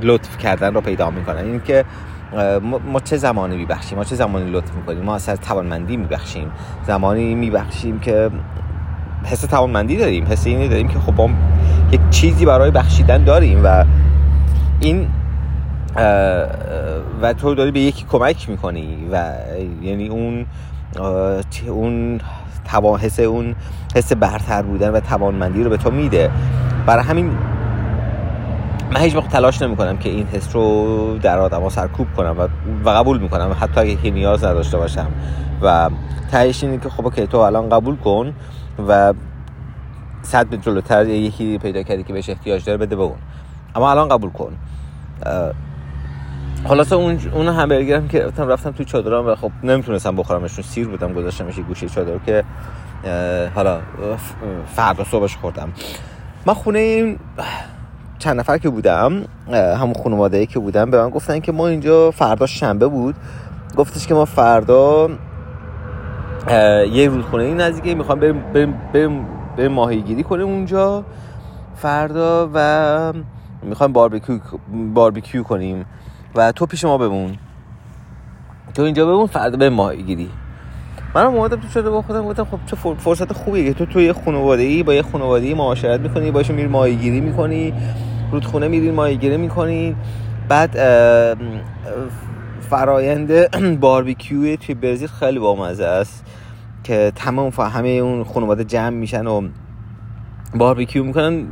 لطف 0.02 0.38
کردن 0.38 0.74
رو 0.74 0.82
پیدا 0.82 1.10
می‌کنن. 1.10 1.46
این 1.46 1.62
که 1.62 1.86
ما 2.92 3.00
چه 3.00 3.18
زمانی 3.18 3.56
میبخشیم؟ 3.56 3.98
ما 3.98 4.04
چه 4.04 4.16
زمانی 4.16 4.52
لطف 4.52 4.72
می‌کنیم؟ 4.74 5.04
ما 5.04 5.16
اصلا 5.16 5.36
توانمندی 5.36 5.98
میبخشیم. 5.98 6.52
زمانی 6.88 7.36
میبخشیم 7.36 8.00
که 8.00 8.30
حس 9.24 9.42
توانمندی 9.42 9.98
داریم 9.98 10.26
حس 10.26 10.48
اینی 10.48 10.68
داریم 10.70 10.88
که 10.88 11.00
خب 11.00 11.30
یک 11.92 12.10
چیزی 12.10 12.46
برای 12.46 12.72
بخشیدن 12.72 13.24
داریم 13.24 13.62
و 13.64 13.86
این 14.80 15.08
و 17.22 17.34
تو 17.38 17.56
داری 17.56 17.72
به 17.72 17.80
یکی 17.80 18.06
کمک 18.10 18.50
می‌کنی 18.50 19.08
و 19.12 19.34
یعنی 19.82 20.08
اون 20.08 20.46
اون 21.68 22.20
حس 23.00 23.20
اون 23.20 23.56
حس 23.96 24.14
برتر 24.14 24.62
بودن 24.62 24.90
و 24.90 25.00
توانمندی 25.00 25.64
رو 25.64 25.70
به 25.70 25.78
تو 25.78 25.92
میده. 25.92 26.32
برای 26.86 27.04
همین 27.04 27.38
من 28.92 29.02
هیچ 29.02 29.16
وقت 29.16 29.30
تلاش 29.30 29.62
نمی 29.62 29.76
کنم 29.76 29.98
که 29.98 30.10
این 30.10 30.28
حس 30.28 30.56
رو 30.56 31.18
در 31.18 31.40
آدم 31.40 31.62
ها 31.62 31.70
سرکوب 31.70 32.08
کنم 32.18 32.50
و, 32.86 32.90
قبول 32.90 33.20
می‌کنم. 33.20 33.56
حتی 33.60 33.80
اگه 33.80 33.96
که 33.96 34.12
نیاز 34.12 34.44
نداشته 34.44 34.78
باشم. 34.78 35.08
و 35.62 35.90
تهش 36.32 36.64
اینه 36.64 36.78
که 36.78 36.90
خب 36.90 37.14
که 37.16 37.28
تو 37.28 37.38
الان 37.38 37.70
قبول 37.70 37.96
کن 37.96 38.34
و 38.88 39.14
صد 40.22 40.48
به 40.48 40.58
جلوتر 40.58 41.06
یکی 41.06 41.58
پیدا 41.58 41.84
کردی 41.84 42.04
که 42.04 42.14
بهش 42.14 42.30
احتیاج 42.30 42.66
داره 42.66 42.78
بده 42.78 42.96
به 42.96 43.04
اون. 43.04 43.18
اما 43.76 43.92
الان 43.92 44.10
قبول 44.10 44.30
کن. 44.30 44.54
خلاصه 46.66 46.96
اون 46.96 47.20
اون 47.34 47.48
همبرگرم 47.48 48.08
که 48.08 48.20
رفتم 48.26 48.48
رفتم 48.48 48.72
تو 48.72 48.84
چادرام 48.84 49.28
و 49.28 49.36
خب 49.36 49.52
نمی‌تونستم 49.64 50.16
بخورمشون 50.16 50.64
سیر 50.64 50.88
بودم 50.88 51.14
گذاشتمش 51.14 51.60
گوشه 51.60 51.90
چادر 51.90 52.18
که 52.26 52.44
حالا 53.56 53.80
فردا 54.76 55.04
صبحش 55.04 55.38
خوردم. 55.38 55.70
من 56.46 56.54
خونه 56.54 56.80
این 56.80 57.20
چند 58.20 58.40
نفر 58.40 58.58
که 58.58 58.70
بودم 58.70 59.26
همون 59.52 59.94
خانواده 59.94 60.46
که 60.46 60.60
بودم 60.60 60.92
به 60.92 61.02
من 61.02 61.10
گفتن 61.10 61.40
که 61.40 61.52
ما 61.52 61.68
اینجا 61.68 62.12
فردا 62.12 62.46
شنبه 62.46 62.88
بود. 62.88 63.16
گفتش 63.78 64.08
که 64.08 64.14
ما 64.14 64.26
فردا 64.26 65.10
یه 66.92 67.08
رودخونه 67.10 67.44
این 67.44 67.62
نزدیکه 67.62 67.96
می‌خوام 67.96 68.20
بریم, 68.20 68.44
بریم, 68.54 68.76
بریم, 68.94 69.26
بریم 69.58 69.72
ماهیگیری 69.72 70.24
کنیم 70.24 70.46
اونجا. 70.46 71.04
فردا 71.76 72.50
و 72.54 73.14
می‌خوایم 73.64 73.94
باربیکیو 73.94 74.40
باربیکیو 74.94 75.44
کنیم. 75.44 75.86
و 76.38 76.52
تو 76.52 76.66
پیش 76.66 76.86
ما 76.86 76.98
بمون. 76.98 77.38
تو 78.74 78.82
اینجا 78.82 79.06
بمون 79.06 79.28
فردا 79.28 79.58
به 79.58 79.70
ماهی 79.70 80.04
گیری 80.04 80.30
منم 81.16 81.36
اومدم 81.36 81.56
تو 81.56 81.68
شده 81.68 81.90
با 81.90 82.02
خودم 82.02 82.26
گفتم 82.26 82.44
خب 82.44 82.60
چه 82.66 82.76
فرصت 82.76 83.34
خوبیه 83.34 83.64
که 83.64 83.74
تو 83.74 83.86
توی 83.86 84.14
خانواده 84.14 84.64
ای 84.64 84.84
با 84.84 84.94
یه 84.94 85.02
خانواده 85.02 85.46
ای 85.46 85.54
معاشرت 85.54 86.00
می‌کنی 86.00 86.32
باشه 86.32 86.54
میری 86.54 86.68
ماهیگیری 86.68 87.22
می‌کنی 87.22 87.74
رودخونه 88.32 88.68
میری 88.68 88.92
ماهیگیری 88.92 89.38
می‌کنی. 89.38 89.96
بعد 90.50 90.78
فرایند 92.70 93.58
باربیکیو 93.80 94.56
توی 94.56 94.76
برزیل 94.76 95.08
خیلی 95.08 95.40
بامزه 95.40 95.86
است 95.86 96.26
که 96.84 97.12
تمام 97.16 97.52
همه 97.58 97.90
اون 97.90 98.24
خانواده 98.24 98.64
جمع 98.64 98.90
میشن 98.90 99.28
و 99.28 99.48
باربیکیو 100.56 101.04
می‌کنن. 101.04 101.46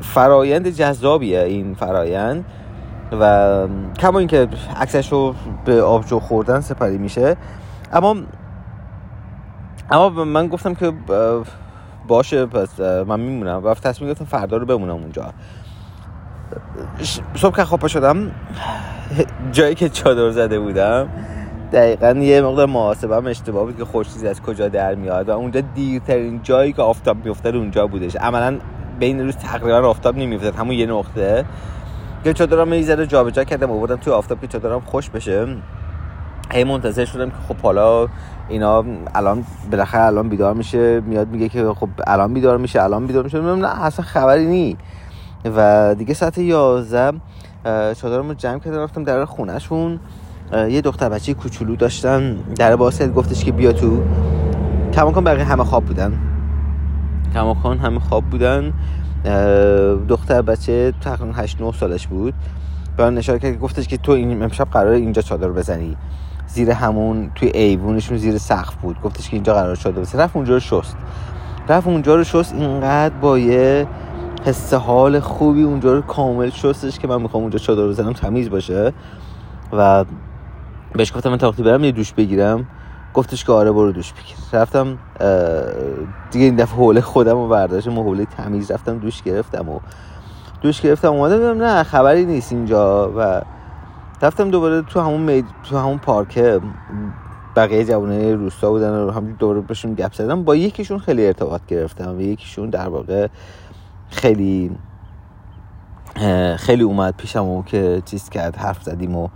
فرایند 0.00 0.68
جذابیه 0.68 1.40
این 1.40 1.74
فرایند. 1.74 2.44
و 3.20 3.66
کما 3.98 4.18
اینکه 4.18 4.48
عکسش 4.76 5.12
رو 5.12 5.34
به 5.64 5.82
آبجو 5.82 6.20
خوردن 6.20 6.60
سپری 6.60 6.98
میشه. 6.98 7.36
اما 7.92 8.16
اما 9.90 10.08
من 10.08 10.46
گفتم 10.48 10.74
که 10.74 10.92
باشه 12.08 12.46
پس 12.46 12.80
من 12.80 13.20
میمونم. 13.20 13.64
و 13.64 13.74
تصمیم 13.74 14.10
گرفتم 14.10 14.24
فردا 14.24 14.56
رو 14.56 14.66
بمونم 14.66 14.94
اونجا. 14.94 15.32
صبح 17.34 17.56
که 17.56 17.64
خواب 17.64 17.86
شدم 17.86 18.30
جایی 19.52 19.74
که 19.74 19.88
چادر 19.88 20.30
زده 20.30 20.60
بودم 20.60 21.08
دقیقا 21.72 22.10
یه 22.10 22.42
مقدار 22.42 22.66
محاسبه 22.66 23.16
هم 23.16 23.26
اشتباه 23.26 23.64
بود 23.64 23.76
که 23.76 23.84
خوشیزی 23.84 24.28
از 24.28 24.42
کجا 24.42 24.68
در 24.68 24.94
میاد 24.94 25.28
و 25.28 25.32
اونجا 25.32 25.60
دیرترین 25.60 26.40
جایی 26.42 26.72
که 26.72 26.82
آفتاب 26.82 27.24
میفته 27.24 27.48
اونجا 27.48 27.86
بودش. 27.86 28.16
عملا 28.16 28.58
بین 28.98 29.20
روز 29.20 29.36
تقریبا 29.36 29.88
آفتاب 29.88 30.16
نمیفته 30.16 30.52
همون 30.58 30.74
یه 30.74 30.86
نقطه. 30.86 31.44
که 32.24 32.32
چادرم 32.32 32.72
یه 32.72 32.82
ذره 32.82 33.06
جابجا 33.06 33.44
کردم 33.44 33.70
آوردم 33.70 33.96
توی 33.96 34.12
آفتاب 34.12 34.40
که 34.40 34.60
خوش 34.86 35.10
بشه. 35.10 35.56
هی 36.52 36.64
منتظر 36.64 37.04
شدم 37.04 37.30
که 37.30 37.36
خب 37.48 37.56
حالا 37.56 38.08
اینا 38.48 38.84
الان 39.14 39.44
بالاخره 39.70 40.02
الان 40.02 40.28
بیدار 40.28 40.54
میشه 40.54 41.00
میاد 41.00 41.28
میگه 41.28 41.48
که 41.48 41.72
خب 41.74 41.88
الان 42.06 42.34
بیدار 42.34 42.58
میشه 42.58 42.82
الان 42.82 43.06
بیدار 43.06 43.24
میشه. 43.24 43.40
نه 43.40 43.84
اصلا 43.84 44.04
خبری 44.04 44.46
نی. 44.46 44.76
و 45.56 45.94
دیگه 45.94 46.14
ساعت 46.14 46.38
11 46.38 47.12
چادرم 47.94 48.28
رو 48.28 48.34
جمع 48.34 48.58
کردم 48.58 48.78
رفتم 48.78 49.04
در 49.04 49.24
خونهشون. 49.24 50.00
یه 50.52 50.80
دختر 50.80 51.08
بچه 51.08 51.34
کوچولو 51.34 51.76
داشتن. 51.76 52.36
در 52.36 52.76
باز 52.76 53.02
گفتش 53.02 53.44
که 53.44 53.52
بیا 53.52 53.72
تو. 53.72 54.02
کماکان 54.92 55.24
بقیه 55.24 55.44
همه 55.44 55.64
خواب 55.64 55.84
بودن. 55.84 56.18
کماکان 57.34 57.78
همه 57.78 58.00
خواب 58.00 58.24
بودن. 58.24 58.72
دختر 60.08 60.42
بچه 60.42 60.92
تقریبا 61.00 61.32
8 61.32 61.60
9 61.60 61.72
سالش 61.72 62.06
بود. 62.06 62.34
به 62.96 63.04
من 63.04 63.18
اشاره 63.18 63.38
کرد 63.38 63.60
گفتش 63.60 63.88
که 63.88 63.96
تو 63.96 64.12
این 64.12 64.42
امشب 64.42 64.68
قرار 64.70 64.92
اینجا 64.92 65.22
چادر 65.22 65.48
بزنی. 65.48 65.96
زیر 66.46 66.70
همون 66.70 67.30
توی 67.34 67.48
ایوونشون 67.48 68.16
زیر 68.16 68.38
سقف 68.38 68.74
بود. 68.74 69.00
گفتش 69.02 69.28
که 69.28 69.36
اینجا 69.36 69.54
قرار 69.54 69.76
چادر 69.76 70.00
بزنی. 70.00 70.22
رفت 70.22 70.36
اونجا 70.36 70.54
رو 70.54 70.60
شست. 70.60 70.96
رفت 71.68 71.86
اونجا 71.86 72.14
رو 72.14 72.24
شست. 72.24 72.54
اینقدر 72.54 73.14
با 73.14 73.38
یه 73.38 73.86
حس 74.44 74.74
حال 74.74 75.20
خوبی 75.20 75.62
اونجا 75.62 75.94
رو 75.94 76.00
کامل 76.00 76.50
شستش 76.50 76.98
که 76.98 77.08
من 77.08 77.22
می‌خوام 77.22 77.42
اونجا 77.42 77.58
چادر 77.58 77.88
بزنم 77.88 78.12
تمیز 78.12 78.50
باشه. 78.50 78.92
و 79.72 80.04
بهش 80.92 81.12
گفتم 81.16 81.30
من 81.30 81.36
تا 81.36 81.50
برم 81.50 81.84
یه 81.84 81.92
دوش 81.92 82.12
بگیرم. 82.12 82.66
گفتش 83.14 83.44
که 83.44 83.52
آره 83.52 83.72
برو 83.72 83.92
دوش 83.92 84.12
بگیر 84.12 84.36
رفتم 84.52 84.98
دیگه 86.30 86.44
این 86.44 86.56
دفعه 86.56 86.76
حوله 86.76 87.00
خودم 87.00 87.34
رو 87.34 87.48
برداشتم 87.48 87.98
و 87.98 88.02
حوله 88.02 88.24
تمیز 88.24 88.70
رفتم 88.70 88.98
دوش 88.98 89.22
گرفتم 89.22 89.68
و 89.68 89.80
دوش 90.62 90.80
گرفتم. 90.80 91.08
اومدم 91.08 91.36
دیدم 91.36 91.64
نه 91.64 91.82
خبری 91.82 92.26
نیست 92.26 92.52
اینجا 92.52 93.12
و 93.16 93.42
رفتم 94.22 94.50
دوباره 94.50 94.82
تو 94.82 95.00
همون 95.00 95.20
مید... 95.20 95.46
تو 95.70 95.78
همون 95.78 95.98
پارک 95.98 96.60
بقیه 97.56 97.84
جوانه 97.84 98.34
روستا 98.34 98.70
بودن 98.70 98.90
و 98.90 99.10
هم 99.10 99.32
دوباره 99.32 99.60
بهشون 99.60 99.94
گپ 99.94 100.12
زدم. 100.12 100.44
با 100.44 100.56
یکیشون 100.56 100.98
خیلی 100.98 101.26
ارتباط 101.26 101.60
گرفتم 101.68 102.16
و 102.16 102.20
یکیشون 102.20 102.70
در 102.70 102.88
واقع 102.88 103.28
خیلی 104.10 104.70
خیلی 106.56 106.82
اومد 106.82 107.14
پیشم 107.16 107.44
و 107.44 107.62
که 107.62 108.02
چیز 108.04 108.28
کرد 108.28 108.56
حرف 108.56 108.82
زدیم 108.82 109.16
و 109.16 109.28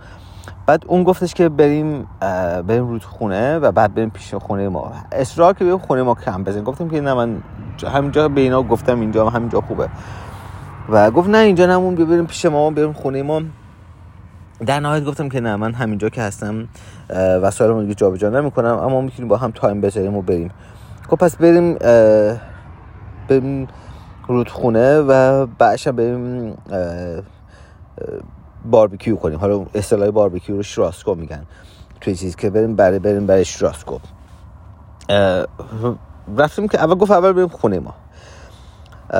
بعد 0.65 0.83
اون 0.87 1.03
گفتش 1.03 1.33
که 1.33 1.49
بریم 1.49 2.07
بریم 2.67 2.89
رو 2.89 2.99
خونه 2.99 3.59
و 3.59 3.71
بعد 3.71 3.93
بریم 3.93 4.09
پیش 4.09 4.33
خونه 4.33 4.69
ما. 4.69 4.91
اصرار 5.11 5.53
که 5.53 5.65
بریم 5.65 5.77
خونه 5.77 6.03
ما 6.03 6.15
کم 6.15 6.43
بزن. 6.43 6.63
گفتم 6.63 6.89
که 6.89 7.01
نه 7.01 7.13
من 7.13 7.37
همینجا 7.93 8.27
به 8.27 8.41
اینا 8.41 8.63
گفتم 8.63 8.99
اینجا 8.99 9.29
همینجا 9.29 9.61
خوبه. 9.61 9.89
و 10.89 11.11
گفت 11.11 11.29
نه 11.29 11.37
اینجا 11.37 11.65
نمون 11.65 11.95
بریم 11.95 12.25
پیش 12.25 12.45
ما 12.45 12.69
بریم 12.69 12.93
خونه 12.93 13.23
ما. 13.23 13.41
در 14.65 14.79
نهایت 14.79 15.03
گفتم 15.03 15.29
که 15.29 15.39
نه 15.39 15.55
من 15.55 15.73
همینجا 15.73 16.09
که 16.09 16.21
هستم 16.21 16.67
وسایل 17.41 17.71
رو 17.71 17.81
دیگه 17.81 17.93
جابجا 17.93 18.29
نمی‌کنم 18.29 18.77
اما 18.77 19.01
می‌تونیم 19.01 19.27
با 19.27 19.37
هم 19.37 19.51
تایم 19.51 19.81
بذاریم 19.81 20.15
و 20.15 20.21
بریم. 20.21 20.51
خب 21.09 21.15
پس 21.15 21.35
بریم 21.35 21.77
بریم 23.27 23.67
رودخونه 24.27 24.99
و 24.99 25.45
بعدش 25.45 25.87
بریم 25.87 26.57
باربیکیو 28.71 29.15
کنیم. 29.15 29.39
حالا 29.39 29.65
اصطلاح 29.75 30.09
باربیکیو 30.09 30.55
رو 30.55 30.63
شراسکو 30.63 31.15
میگن. 31.15 31.45
توی 32.01 32.15
چیز 32.15 32.35
که 32.35 32.49
بریم 32.49 32.75
برای 32.75 32.99
بریم 32.99 33.25
برای 33.25 33.45
شراسکو 33.45 33.97
رفتیم 36.37 36.67
که 36.67 36.79
اول 36.79 36.95
گفت 36.95 37.11
اول 37.11 37.31
بریم 37.31 37.47
خونه 37.47 37.79
ما. 37.79 37.93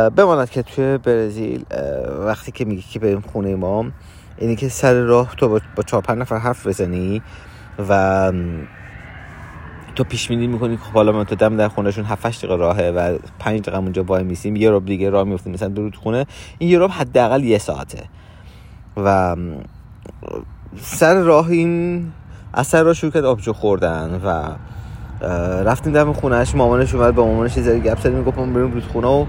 بماند 0.09 0.49
که 0.49 0.61
توی 0.61 0.97
برزیل 0.97 1.65
وقتی 2.19 2.51
که 2.51 2.65
میگی 2.65 2.81
که 2.81 2.99
بریم 2.99 3.21
خونه 3.21 3.55
ما 3.55 3.85
اینی 4.37 4.55
که 4.55 4.69
سر 4.69 4.93
راه 4.93 5.35
تو 5.35 5.59
با 5.75 5.83
چهار 5.83 6.11
نفر 6.17 6.37
حرف 6.37 6.67
بزنی 6.67 7.21
و 7.89 8.31
تو 9.95 10.03
پیش 10.03 10.27
بینی 10.27 10.47
می‌کنی 10.47 10.77
خب 10.77 10.93
حالا 10.93 11.11
من 11.11 11.23
تو 11.23 11.35
دم 11.35 11.57
در 11.57 11.67
خونهشون 11.67 12.05
7 12.05 12.25
8 12.25 12.39
دقیقه 12.45 12.55
راهه 12.55 12.91
و 12.91 13.17
5 13.39 13.61
دقیقه 13.61 13.77
اونجا 13.77 14.03
وای 14.03 14.23
میسیم 14.23 14.55
یه 14.55 14.71
رب 14.71 14.85
دیگه 14.85 15.09
راه 15.09 15.23
میفتیم 15.23 15.53
مثلا 15.53 15.67
درود 15.67 15.95
خونه 15.95 16.25
این 16.57 16.69
یه 16.69 16.79
رب 16.79 16.91
حداقل 16.91 17.43
یه 17.43 17.57
ساعته. 17.57 18.03
و 18.97 19.35
سر 20.81 21.21
راه 21.21 21.49
این 21.49 22.11
اثر 22.53 22.83
را 22.83 22.93
شروع 22.93 23.11
کرد 23.11 23.25
آبجو 23.25 23.53
خوردن 23.53 24.21
و 24.25 24.43
رفتیم 25.63 25.93
دم 25.93 26.13
خونهش 26.13 26.55
مامانش 26.55 26.95
اومد 26.95 27.15
با 27.15 27.25
مامانش 27.25 27.57
یه 27.57 27.79
گپ 27.79 27.99
زدیم 27.99 28.23
گفت 28.23 28.37
ما 28.37 28.45
بریم 28.45 28.71
رود 28.71 28.83
خونه 28.83 29.07
و 29.07 29.25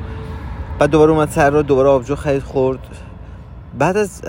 بعد 0.79 0.91
دوباره 0.91 1.13
اومد 1.13 1.29
سر 1.29 1.51
را 1.51 1.63
دوباره 1.63 1.89
آبجو 1.89 2.15
خرید 2.15 2.43
خورد. 2.43 2.79
بعد 3.79 3.97
از 3.97 4.21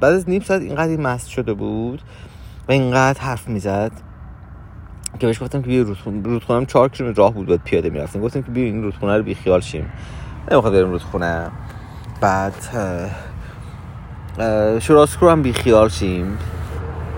بعد 0.00 0.14
از 0.14 0.28
نیم 0.28 0.40
ساعت 0.40 0.62
اینقدر 0.62 0.96
مست 0.96 1.28
شده 1.28 1.54
بود 1.54 2.02
و 2.68 2.72
اینقدر 2.72 3.20
حرف 3.20 3.48
می‌زد 3.48 3.92
که 5.18 5.26
بهش 5.26 5.42
گفتم 5.42 5.62
که 5.62 5.66
بیا 5.66 5.82
رودخونه 5.82 6.22
رودخونه 6.22 6.66
چهار 6.66 6.88
کیلومتر 6.88 7.18
راه 7.18 7.32
بود 7.32 7.46
باید 7.46 7.62
پیاده 7.64 7.90
می‌رفتیم. 7.90 8.22
گفتم 8.22 8.42
که 8.42 8.50
بیا 8.50 8.64
این 8.64 8.82
رودخونه 8.82 9.16
رو 9.16 9.22
بیخیال 9.22 9.60
شیم. 9.60 9.92
نمی‌خواد 10.50 10.72
بریم 10.72 10.90
رودخونه. 10.90 11.50
بعد 12.20 12.54
شوراسکرو 14.80 15.30
هم 15.30 15.42
بیخیال 15.42 15.88
شیم. 15.88 16.38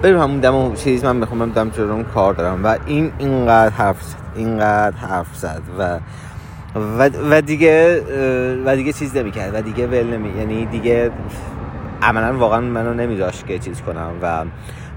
بریم 0.02 0.18
همون 0.18 0.40
دم 0.40 0.74
چیز 0.74 1.04
من 1.04 1.16
می‌خوام 1.16 1.50
دم 1.50 1.70
جلوم 1.70 2.04
کار 2.04 2.34
دارم. 2.34 2.64
و 2.64 2.76
این 2.86 3.12
اینقدر 3.18 3.74
حرف 3.74 4.02
زد 4.02 4.16
اینقدر 4.36 4.96
حرف 4.96 5.36
زد 5.36 5.62
و 5.78 5.98
و, 6.74 7.10
و 7.30 7.40
دیگه 7.40 8.02
و 8.66 8.76
دیگه 8.76 8.92
چیز 8.92 9.16
نمی‌کرد. 9.16 9.54
و 9.54 9.62
دیگه 9.62 9.86
ول 9.86 10.06
نمی 10.06 10.38
یعنی 10.38 10.66
دیگه 10.66 11.10
عملا 12.02 12.38
واقعا 12.38 12.60
منو 12.60 12.94
نمیذاشت 12.94 13.46
که 13.46 13.58
چیز 13.58 13.80
کنم 13.80 14.10
و 14.22 14.44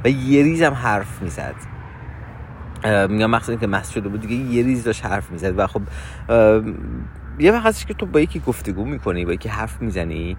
و 0.05 0.09
یه 0.09 0.43
ریزم 0.43 0.73
حرف 0.73 1.21
می‌زد. 1.21 1.55
میگم 3.09 3.25
مخصوصا 3.25 3.59
که 3.59 3.67
مست 3.67 3.91
شده 3.91 4.09
بود. 4.09 4.21
دیگه 4.21 4.35
یه 4.35 4.63
ریز 4.63 4.83
داشت 4.83 5.05
حرف 5.05 5.31
می‌زد 5.31 5.59
و 5.59 5.67
خب 5.67 5.81
یه 7.39 7.51
وقت 7.51 7.87
که 7.87 7.93
تو 7.93 8.05
با 8.05 8.19
یکی 8.19 8.41
گفتگو 8.47 8.85
می‌کنی 8.85 9.25
با 9.25 9.33
یکی 9.33 9.49
حرف 9.49 9.81
می‌زنی. 9.81 10.37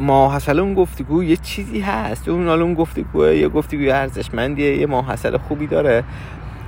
ماحصل 0.00 0.58
اون 0.58 0.74
گفتگو 0.74 1.24
یه 1.24 1.36
چیزی 1.36 1.80
هست. 1.80 2.28
اون 2.28 2.48
حالا 2.48 2.64
اون 2.64 2.74
گفتگو 2.74 3.26
یه 3.26 3.48
گفتگوی 3.48 3.90
ارزشمندیه 3.90 4.76
یه 4.76 4.86
ماحصل 4.86 5.36
خوبی 5.36 5.66
داره. 5.66 6.04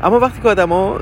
اما 0.03 0.19
وقتی 0.19 0.43
که 0.43 0.49
آدما 0.49 0.99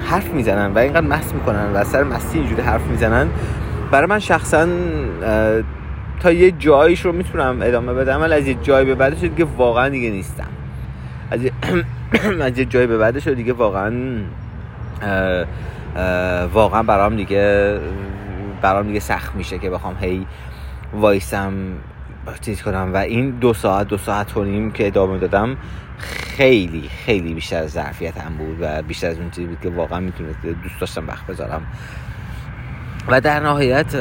حرف 0.00 0.30
می‌زنن 0.30 0.72
و 0.74 0.78
اینقدر 0.78 1.06
مست 1.06 1.34
می‌کنن 1.34 1.72
و 1.72 1.84
سر 1.84 2.02
مستی 2.02 2.38
اینجوری 2.38 2.62
حرف 2.62 2.86
می‌زنن 2.86 3.28
برای 3.90 4.06
من 4.06 4.18
شخصا 4.18 4.66
تا 6.20 6.32
یه 6.32 6.50
جاییش 6.50 7.00
رو 7.00 7.12
می‌تونم 7.12 7.58
ادامه 7.62 7.92
بدم 7.92 8.20
ولی 8.20 8.34
از 8.34 8.46
یه 8.46 8.54
جایی 8.54 8.86
به 8.86 8.94
بعدش 8.94 9.20
دیگه 9.20 9.44
واقعا 9.44 9.88
دیگه 9.88 10.10
نیستم. 10.10 10.48
از 11.30 11.42
یه, 11.42 11.52
از 12.46 12.58
یه 12.58 12.64
جایی 12.64 12.86
به 12.86 12.98
بعدش 12.98 13.28
دیگه 13.28 13.52
واقعا 13.52 13.92
واقعا 16.52 16.82
برام 16.82 17.16
دیگه 17.16 17.78
برام 18.62 18.86
دیگه 18.86 19.00
سخت 19.00 19.34
میشه 19.34 19.58
که 19.58 19.70
بخوام 19.70 19.96
هی 20.00 20.26
وایسم 21.00 21.52
چیز 22.40 22.62
کنم. 22.62 22.90
و 22.94 22.96
این 22.96 23.30
دو 23.30 23.54
ساعت 23.54 23.88
دو 23.88 23.98
ساعت 23.98 24.36
و 24.36 24.44
نیم 24.44 24.70
که 24.70 24.86
ادامه 24.86 25.18
دادم 25.18 25.56
خیلی 25.98 26.88
خیلی 27.04 27.34
بیشتر 27.34 27.62
از 27.62 27.70
ظرفیتم 27.70 28.34
بود 28.38 28.58
و 28.60 28.82
بیشتر 28.82 29.10
از 29.10 29.18
اون 29.18 29.30
چیزی 29.30 29.46
بود 29.46 29.60
که 29.60 29.70
واقعا 29.70 30.00
می‌تونست 30.00 30.38
دوست 30.62 30.80
داشتم 30.80 31.08
وقت 31.08 31.26
بذارم. 31.26 31.62
و 33.08 33.20
در 33.20 33.40
نهایت 33.40 33.96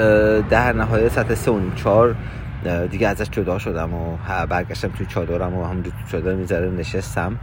در 0.50 0.74
نهایت 0.74 1.12
سطح 1.12 1.36
سه 1.36 1.52
و 1.52 1.60
چهار 1.75 2.16
دیگه 2.92 3.08
ازش 3.08 3.30
جدا 3.30 3.60
شدم 3.60 3.94
و 3.94 4.18
برگشتم 4.50 4.88
توی 4.88 5.06
چادرم 5.06 5.54
و 5.54 5.66
هم 5.66 5.82
تو 5.82 5.92
چادر 6.12 6.34
می‌ذاره 6.34 6.70
نشستم. 6.70 7.38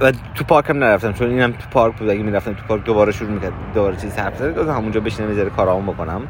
و 0.00 0.12
تو 0.34 0.44
پارک 0.44 0.70
هم 0.70 0.78
نرفتم 0.78 1.12
چون 1.12 1.30
اینم 1.30 1.52
تو 1.52 1.68
پارک 1.70 1.96
بود. 1.96 2.10
اگه 2.10 2.22
می‌رفتم 2.22 2.52
تو 2.52 2.62
پارک 2.68 2.84
دوباره 2.84 3.12
شروع 3.12 3.30
می‌کرد 3.30 3.52
دوباره 3.74 3.96
چیز 3.96 4.16
حرف 4.16 4.38
زد 4.38 4.68
همونجا 4.68 5.00
بشینم 5.00 5.28
می‌ذاره 5.28 5.50
کارامو 5.50 5.92
بکنم. 5.92 6.22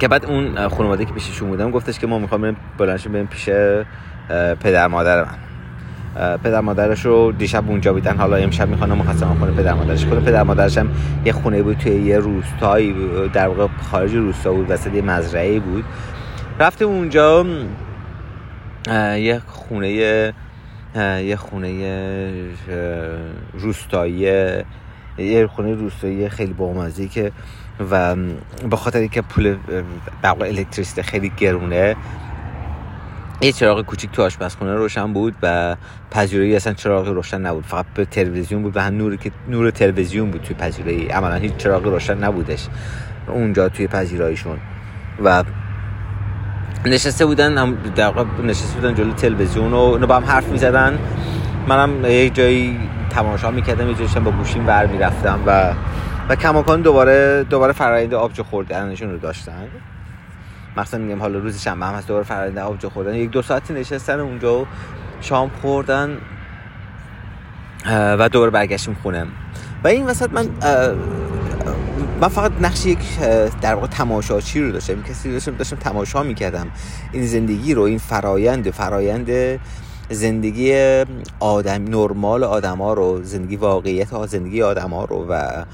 که 0.00 0.08
بعد 0.08 0.26
اون 0.26 0.68
خانواده 0.68 1.04
که 1.04 1.12
پیششون 1.12 1.48
بودم 1.48 1.70
گفتش 1.70 1.98
که 1.98 2.06
ما 2.06 2.18
می‌خوام 2.18 2.56
بریم 2.78 2.96
بریم 3.12 3.26
پیش 3.26 3.48
پدر 4.60 4.86
مادر 4.86 5.24
من. 5.24 5.38
پدر 6.36 6.60
مادرش 6.60 7.06
رو 7.06 7.32
دیشب 7.32 7.68
اونجا 7.68 7.92
بودن 7.92 8.16
حالا 8.16 8.36
امشب 8.36 8.68
می‌خوام 8.68 8.92
مخصم 8.92 9.36
خونه 9.38 9.52
پدر 9.52 9.74
مادرش. 9.74 10.04
خونه 10.04 10.20
پدر 10.20 10.42
مادرش 10.42 10.78
هم 10.78 10.90
یه 11.24 11.32
خونه 11.32 11.62
بود 11.62 11.78
توی 11.78 11.92
یه 11.92 12.18
روستایی 12.18 12.94
در 13.32 13.48
واقع 13.48 13.66
خارج 13.90 14.14
روستا 14.14 14.52
بود 14.52 14.70
وسط 14.70 14.94
یه 14.94 15.02
مزرعه 15.02 15.60
بود. 15.60 15.84
رفتیم 16.60 16.88
اونجا 16.88 17.46
یه 19.16 19.42
خونه 19.46 19.90
یه 19.90 21.36
خونه 21.36 21.96
روستایی 23.54 24.28
یه 25.18 25.46
خونه 25.46 25.74
روستایی 25.74 26.28
خیلی 26.28 26.52
بامزه 26.52 27.08
که 27.08 27.32
و 27.90 28.16
به 28.70 28.76
خاطر 28.76 28.98
اینکه 28.98 29.22
پول 29.22 29.56
برق 30.22 30.40
الکتریسیته 30.42 31.02
خیلی 31.02 31.32
گرونه 31.36 31.96
یه 33.40 33.52
چراغ 33.52 33.84
کوچیک 33.84 34.10
تو 34.10 34.22
آشپزخونه 34.22 34.74
روشن 34.74 35.12
بود 35.12 35.34
و 35.42 35.76
پذیرایی 36.10 36.56
اصلا 36.56 36.72
چراغ 36.72 37.08
روشن 37.08 37.40
نبود. 37.40 37.64
فقط 37.66 37.86
به 37.94 38.04
تلویزیون 38.04 38.62
بود 38.62 38.76
و 38.76 38.80
هم 38.80 38.96
نوری 38.96 39.16
که 39.16 39.30
نور 39.48 39.70
تلویزیون 39.70 40.30
بود 40.30 40.42
توی 40.42 40.56
پذیرایی. 40.56 41.08
عملا 41.08 41.34
هیچ 41.34 41.56
چراغ 41.56 41.84
روشن 41.84 42.24
نبودش 42.24 42.66
اونجا 43.28 43.68
توی 43.68 43.86
پذیراییشون. 43.86 44.58
و 45.24 45.44
نشسته 46.84 47.26
بودن 47.26 47.74
در 47.96 48.12
نشسته 48.44 48.80
بودن 48.80 48.94
جلو 48.94 49.12
تلویزیون 49.12 49.72
و 49.72 50.06
با 50.06 50.16
هم 50.16 50.24
حرف 50.24 50.48
می‌زدن. 50.48 50.98
منم 51.68 52.04
یه 52.04 52.30
جایی 52.30 52.80
تماشا 53.10 53.50
می‌کردم 53.50 53.88
یه 53.88 53.94
جایشم 53.94 54.24
با 54.24 54.30
گوشیم 54.30 54.66
ور 54.66 54.86
می‌رفتم 54.86 55.40
و 55.46 55.72
و 56.30 56.36
کماکان 56.36 56.82
دوباره 56.82 57.44
دوباره 57.44 57.72
فرآیند 57.72 58.14
آبجو 58.14 58.42
خوردنشون 58.42 59.10
رو 59.10 59.18
داشتن. 59.18 59.68
مثلا 60.76 61.00
میگم 61.00 61.20
حالا 61.20 61.38
روز 61.38 61.62
شنبه 61.62 61.86
هم 61.86 61.94
هست 61.94 62.08
دوباره 62.08 62.24
فرآیند 62.24 62.58
آبجو 62.58 62.88
خوردن. 62.88 63.14
یک 63.14 63.30
دو 63.30 63.42
ساعتی 63.42 63.74
نشستن 63.74 64.20
اونجا 64.20 64.60
و 64.60 64.66
شام 65.20 65.50
خوردن 65.62 66.18
و 67.86 68.28
دوباره 68.28 68.50
برگشتیم 68.50 68.96
خونه. 69.02 69.26
و 69.84 69.88
این 69.88 70.06
وسط 70.06 70.30
من 70.32 70.48
من 72.20 72.28
فقط 72.28 72.52
نقش 72.60 72.86
یک 72.86 73.18
در 73.60 73.74
واقع 73.74 73.86
تماشاچی 73.86 74.60
رو 74.60 74.72
داشتم. 74.72 75.02
کسی 75.02 75.32
داشتم 75.32 75.54
داشتم 75.54 75.76
تماشا 75.76 76.22
می‌کردم. 76.22 76.66
این 77.12 77.26
زندگی 77.26 77.74
رو 77.74 77.82
این 77.82 77.98
فرایند 77.98 78.70
فرایند 78.70 79.30
زندگی 80.10 80.74
آدم 81.40 81.84
نرمال 81.84 82.44
آدما 82.44 82.94
رو 82.94 83.22
زندگی 83.22 83.56
واقعیت 83.56 84.10
ها 84.10 84.26
زندگی 84.26 84.62
آدما 84.62 85.04
رو 85.04 85.26
و 85.28 85.64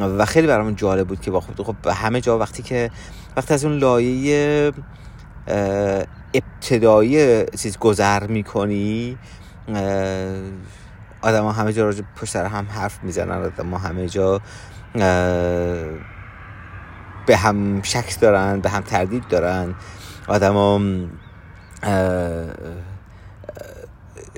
و 0.00 0.24
خیلی 0.24 0.46
برام 0.46 0.74
جالب 0.74 1.08
بود 1.08 1.20
که 1.20 1.30
با 1.30 1.40
خب 1.40 1.76
همه 1.86 2.20
جا 2.20 2.38
وقتی 2.38 2.62
که 2.62 2.90
وقتی 3.36 3.54
از 3.54 3.64
اون 3.64 3.78
لایه 3.78 4.72
ابتدایی 6.34 7.44
چیز 7.44 7.78
گذر 7.78 8.26
می‌کنی 8.26 9.18
آدم 11.22 11.42
ها 11.42 11.52
همه 11.52 11.72
جا 11.72 11.84
راجع 11.84 12.02
پشت 12.16 12.30
سر 12.30 12.44
هم 12.46 12.66
حرف 12.70 13.04
می‌زنن 13.04 13.42
آدم 13.42 13.70
ها 13.70 13.78
همه 13.78 14.08
جا 14.08 14.40
به 17.26 17.36
هم 17.36 17.82
شک 17.82 18.20
دارن 18.20 18.60
به 18.60 18.70
هم 18.70 18.82
تردید 18.82 19.28
دارن 19.28 19.74
آدم 20.28 20.52
ها 20.52 20.80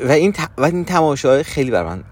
و 0.04 0.10
این 0.10 0.34
و 0.58 0.64
این 0.64 0.84
تماشای 0.84 1.42
خیلی 1.42 1.70
بر 1.70 1.82
من 1.82 2.04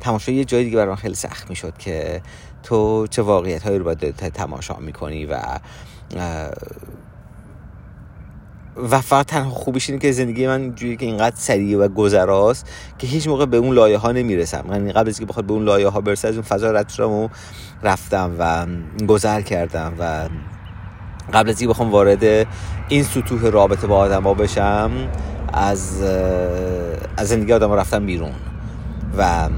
تماشای 0.00 0.34
یه 0.34 0.44
جای 0.44 0.64
دیگه 0.64 0.76
بر 0.76 0.88
من 0.88 0.94
خیلی 0.94 1.14
سخت 1.14 1.50
می‌شد 1.50 1.78
که 1.78 2.22
تو 2.62 3.06
چه 3.06 3.22
واقعیت 3.22 3.62
هایی 3.62 3.78
رو 3.78 3.84
باید 3.84 4.10
تماشا 4.14 4.76
می‌کنی 4.76 5.26
و 5.26 5.38
و 8.90 9.00
فقط 9.00 9.26
تنها 9.26 9.50
خوبیش 9.50 9.90
اینه 9.90 10.02
که 10.02 10.12
زندگی 10.12 10.46
من 10.46 10.74
جوری 10.74 10.96
که 10.96 11.06
اینقدر 11.06 11.36
سریع 11.36 11.78
و 11.78 11.88
گذراست 11.88 12.70
که 12.98 13.06
هیچ 13.06 13.28
موقع 13.28 13.46
به 13.46 13.56
اون 13.56 13.74
لایه 13.74 13.98
ها 13.98 14.12
نمی‌رسم. 14.12 14.64
یعنی 14.70 14.92
قبل 14.92 15.08
از 15.08 15.20
که 15.20 15.26
بخواد 15.26 15.44
به 15.44 15.52
اون 15.52 15.64
لایه 15.64 15.88
ها 15.88 16.00
برسه 16.00 16.28
از 16.28 16.34
اون 16.34 16.42
فضا 16.42 16.70
رد 16.70 17.00
و 17.00 17.28
رفتم 17.82 18.36
و 18.38 18.66
گذر 19.06 19.40
کردم 19.40 19.92
و 19.98 20.28
قبل 21.32 21.50
از 21.50 21.60
اینکه 21.60 21.68
بخوام 21.68 21.90
وارد 21.90 22.46
این 22.88 23.02
سطوح 23.02 23.50
رابطه 23.50 23.86
با 23.86 23.96
آدم 23.96 24.22
ها 24.22 24.34
بشم 24.34 24.90
از 25.52 26.02
از 27.16 27.28
زندگی 27.28 27.52
آدم 27.52 27.68
ها 27.68 27.74
رفتم 27.74 28.06
بیرون 28.06 28.32
و 29.18 29.48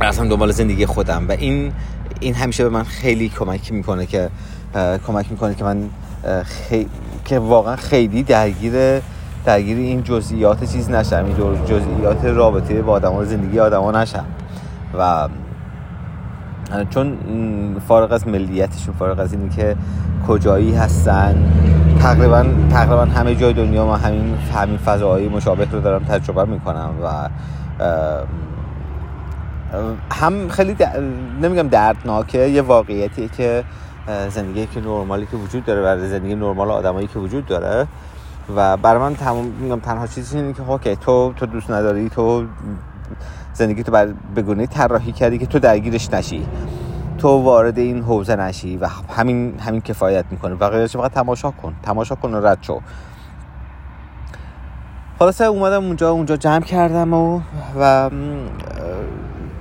رفتم 0.00 0.28
دنبال 0.28 0.52
زندگی 0.52 0.86
خودم 0.86 1.28
و 1.28 1.32
این 1.32 1.72
این 2.20 2.34
همیشه 2.34 2.64
به 2.64 2.70
من 2.70 2.82
خیلی 2.82 3.28
کمک 3.28 3.72
می‌کنه 3.72 4.06
که 4.06 4.30
کمک 5.06 5.30
می‌کنه 5.30 5.54
که 5.54 5.64
من 5.64 5.90
خی... 6.44 6.88
که 7.24 7.38
واقعا 7.38 7.76
خیلی 7.76 8.22
درگیر 8.22 9.02
درگیر 9.44 9.76
این 9.76 10.02
جزئیات 10.02 10.64
چیز 10.72 10.90
نشم 10.90 11.24
این 11.24 11.64
جزئیات 11.64 12.24
رابطه 12.24 12.82
با 12.82 12.92
آدم 12.92 13.24
زندگی 13.24 13.58
آدما 13.58 13.90
نشم 13.90 14.24
و 14.98 15.28
چون 16.90 17.16
فارغ 17.88 18.12
از 18.12 18.28
ملیتشون 18.28 18.94
فارغ 18.98 19.18
از 19.18 19.32
اینی 19.32 19.48
که 19.48 19.76
کجایی 20.28 20.74
هستن 20.74 21.52
تقریبا 22.06 22.46
تقریبا 22.70 23.04
همه 23.04 23.34
جای 23.34 23.52
دنیا 23.52 23.86
ما 23.86 23.96
همین 23.96 24.34
همین 24.54 24.76
فضاهای 24.76 25.28
مشابه 25.28 25.64
رو 25.64 25.80
دارم 25.80 26.04
تجربه 26.04 26.44
می‌کنم 26.44 26.90
و 27.04 27.28
هم 30.12 30.48
خیلی 30.48 30.76
نمیگم 31.42 31.68
دردناکه 31.68 32.38
یه 32.38 32.62
واقعیتی 32.62 33.28
که 33.28 33.64
زندگی 34.30 34.66
که 34.66 34.80
نرمالی 34.80 35.26
که 35.26 35.36
وجود 35.36 35.64
داره 35.64 35.80
و 35.80 36.08
زندگی 36.08 36.34
نرمال 36.34 36.70
آدمایی 36.70 37.06
که 37.06 37.18
وجود 37.18 37.46
داره 37.46 37.86
و 38.56 38.76
برای 38.76 39.00
من 39.00 39.14
تمام 39.14 39.44
میگم 39.46 39.80
تنها 39.80 40.06
چیزی 40.06 40.36
اینه 40.36 40.52
که 40.52 40.70
اوکی 40.70 40.96
تو 40.96 41.32
تو 41.36 41.46
دوست 41.46 41.70
نداری 41.70 42.08
تو 42.08 42.44
زندگی 43.52 43.82
تو 43.82 43.92
بر 43.92 44.06
بگونه 44.36 44.66
طراحی 44.66 45.12
کردی 45.12 45.38
که 45.38 45.46
تو 45.46 45.58
درگیرش 45.58 46.12
نشی. 46.12 46.46
تو 47.18 47.28
وارد 47.28 47.78
این 47.78 48.02
حوزه 48.02 48.36
نشی 48.36 48.76
و 48.76 48.88
همین 49.16 49.58
همین 49.60 49.80
کفایت 49.80 50.24
می‌کنه 50.30 50.54
بقیه 50.54 50.86
فقط 50.86 51.12
تماشا 51.12 51.50
کن. 51.50 51.74
تماشا 51.82 52.14
کن 52.14 52.34
و 52.34 52.46
رد 52.46 52.58
شو. 52.62 52.80
خلاصه 55.18 55.44
اومدم 55.44 55.84
اونجا 55.84 56.10
اونجا 56.10 56.36
جمع 56.36 56.60
کردم 56.60 57.14
و 57.14 57.40
و 57.80 58.10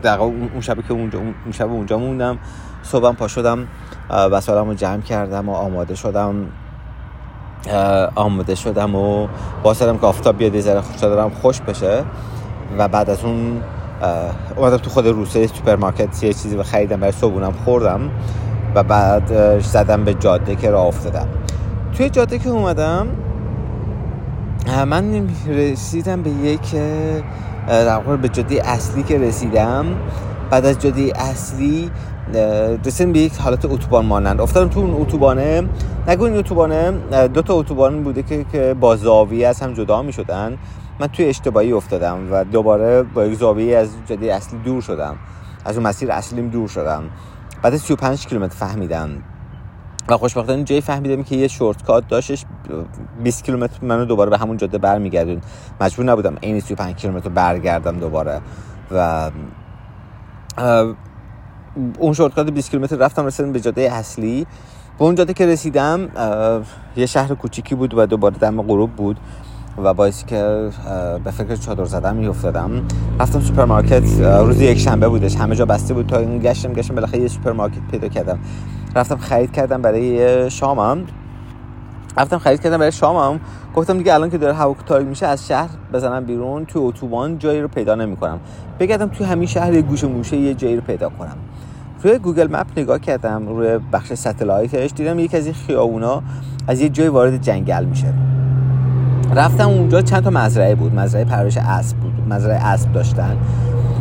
در 0.01 0.19
اون 0.19 0.61
شب 0.61 0.81
که 0.87 0.93
اونجا 0.93 1.19
اون 1.19 1.51
شب 1.51 1.71
اونجا 1.71 1.97
موندم 1.97 2.37
صبحم 2.83 3.15
پا 3.15 3.27
شدم 3.27 3.67
وسایلمو 4.09 4.73
جمع 4.73 5.01
کردم 5.01 5.49
و 5.49 5.53
آماده 5.53 5.95
شدم. 5.95 6.47
آماده 8.15 8.55
شدم 8.55 8.95
و 8.95 9.27
واسرم 9.63 9.97
که 9.97 10.05
آفتاب 10.05 10.37
بیاد 10.37 10.59
ذره 10.59 10.81
خوش 10.81 10.99
دارم 10.99 11.29
خوش 11.29 11.61
بشه. 11.61 12.03
و 12.77 12.87
بعد 12.87 13.09
از 13.09 13.23
اون 13.23 13.61
اومدم 14.57 14.77
تو 14.77 14.89
خود 14.89 15.07
روسه 15.07 15.47
سوپرمارکت 15.47 16.23
یه 16.23 16.33
چیزی 16.33 16.63
خریدم 16.63 16.99
برای 16.99 17.11
صبحونم 17.11 17.51
خوردم 17.51 18.11
و 18.75 18.83
بعد 18.83 19.59
زدم 19.59 20.03
به 20.03 20.13
جاده 20.13 20.55
که 20.55 20.69
راه 20.69 20.85
افتادم. 20.85 21.27
توی 21.97 22.09
جاده 22.09 22.39
که 22.39 22.49
اومدم 22.49 23.07
من 24.87 25.29
رسیدم 25.47 26.21
به 26.21 26.29
یک 26.29 26.75
در 27.67 27.99
به 27.99 28.29
جاده 28.29 28.69
اصلی 28.69 29.03
که 29.03 29.17
رسیدم. 29.17 29.85
بعد 30.49 30.65
از 30.65 30.79
جاده 30.79 31.13
اصلی 31.15 31.91
رسیدم 32.85 33.11
به 33.11 33.19
یک 33.19 33.37
حالت 33.37 33.65
اتوبان 33.65 34.05
مانند. 34.05 34.41
افتادم 34.41 34.69
تو 34.69 34.79
اون 34.79 35.01
اتوبانه. 35.01 35.63
نگو 36.07 36.23
این 36.23 36.37
اتوبانه 36.37 36.91
دو 37.33 37.41
تا 37.41 37.53
اتوبان 37.53 38.03
بوده 38.03 38.23
که 38.51 38.75
با 38.79 38.95
زاویه 38.95 39.47
از 39.47 39.61
هم 39.61 39.73
جدا 39.73 40.01
می 40.01 40.13
شدن 40.13 40.57
من 40.99 41.07
توی 41.07 41.25
اشتباهی 41.25 41.71
افتادم 41.71 42.31
و 42.31 42.43
دوباره 42.43 43.03
با 43.03 43.25
یک 43.25 43.37
زاویه 43.39 43.77
از 43.77 43.89
جاده 44.05 44.33
اصلی 44.33 44.59
دور 44.59 44.81
شدم. 44.81 45.15
از 45.65 45.77
اون 45.77 45.87
مسیر 45.87 46.11
اصلیم 46.11 46.49
دور 46.49 46.67
شدم. 46.67 47.03
بعد 47.61 47.73
از 47.73 47.81
35 47.81 48.27
کیلومتر 48.27 48.55
فهمیدم. 48.55 49.09
و 50.07 50.17
خوشبختانه 50.17 50.63
جای 50.63 50.81
فهمیدم 50.81 51.23
که 51.23 51.35
یه 51.35 51.47
شورت 51.47 52.07
داشتش 52.07 52.45
20 53.23 53.43
کیلومتر 53.43 53.85
منو 53.85 54.05
دوباره 54.05 54.29
به 54.29 54.37
همون 54.37 54.57
جاده 54.57 54.77
برمیگردون. 54.77 55.41
مجبور 55.81 56.05
نبودم 56.05 56.35
این 56.43 56.59
35 56.59 56.95
کیلومتر 56.95 57.29
برگردم 57.29 57.99
دوباره. 57.99 58.41
و 58.91 59.31
اون 61.99 62.13
shortcut 62.13 62.49
20 62.49 62.71
کیلومتر 62.71 62.95
رفتم 62.95 63.25
رسیدم 63.25 63.51
به 63.51 63.59
جاده 63.59 63.81
اصلی. 63.91 64.47
به 64.97 65.03
اون 65.05 65.15
جاده 65.15 65.33
که 65.33 65.45
رسیدم 65.45 66.09
یه 66.95 67.05
شهر 67.05 67.35
کوچیکی 67.35 67.75
بود 67.75 67.97
و 67.97 68.05
دوباره 68.05 68.37
دم 68.37 68.61
غروب 68.61 68.91
بود. 68.91 69.19
و 69.83 69.93
باعثی 69.93 70.25
که 70.25 70.69
به 71.23 71.31
فکر 71.31 71.55
چادر 71.55 71.85
زدن 71.85 72.15
میافتادم. 72.15 72.69
رفتم 73.19 73.39
سوپرمارکت 73.39 74.03
روز 74.21 74.61
یک 74.61 74.79
شنبه 74.79 75.07
بودش. 75.07 75.35
همه 75.35 75.55
جا 75.55 75.65
بسته 75.65 75.93
بود 75.93 76.07
تا 76.07 76.17
این 76.17 76.39
گشتم 76.39 76.73
گشتم 76.73 76.95
بالاخره 76.95 77.19
یه 77.19 77.27
سوپرمارکت 77.27 77.81
پیدا 77.91 78.07
کردم. 78.07 78.39
رفتم 78.95 79.17
خرید 79.17 79.51
کردم 79.51 79.81
برای 79.81 80.49
شامم. 80.49 80.97
رفتم 82.17 82.37
خرید 82.37 82.61
کردم 82.61 82.77
برای 82.77 82.91
شامم. 82.91 83.39
گفتم 83.75 83.97
دیگه 83.97 84.13
الان 84.13 84.29
که 84.29 84.37
داره 84.37 84.53
هوا 84.53 84.75
تاریک 84.85 85.07
میشه 85.07 85.25
از 85.25 85.47
شهر 85.47 85.69
بزنم 85.93 86.25
بیرون 86.25 86.65
توی 86.65 86.81
اتوبان 86.81 87.37
جایی 87.37 87.61
رو 87.61 87.67
پیدا 87.67 87.95
نمی‌کنم. 87.95 88.39
بگردم 88.79 89.07
توی 89.07 89.25
همین 89.25 89.47
شهر 89.47 89.73
یه 89.73 89.81
گوشه 89.81 90.07
موشه 90.07 90.37
یه 90.37 90.53
جایی 90.53 90.75
رو 90.75 90.81
پیدا 90.81 91.09
کنم. 91.09 91.35
روی 92.03 92.17
Google 92.17 92.47
Map 92.51 92.65
نگاه 92.77 92.99
کردم 92.99 93.47
روی 93.47 93.79
بخش 93.93 94.13
satellite 94.13 94.77
ش 94.77 94.91
دیدم 94.95 95.19
یکی 95.19 95.37
از 95.37 95.45
این 95.45 95.55
خیابونا 95.55 96.23
از 96.67 96.81
یه 96.81 96.89
جای 96.89 97.07
وارد 97.07 97.41
جنگل 97.41 97.85
میشه. 97.85 98.13
رفتم 99.35 99.67
اونجا 99.67 100.01
چند 100.01 100.23
تا 100.23 100.29
مزرعه 100.29 100.75
بود 100.75 100.95
مزرعه 100.95 101.25
پرورش 101.25 101.57
اسب 101.57 101.97
بود 101.97 102.13
مزرعه 102.29 102.65
اسب 102.65 102.91
داشتن. 102.91 103.37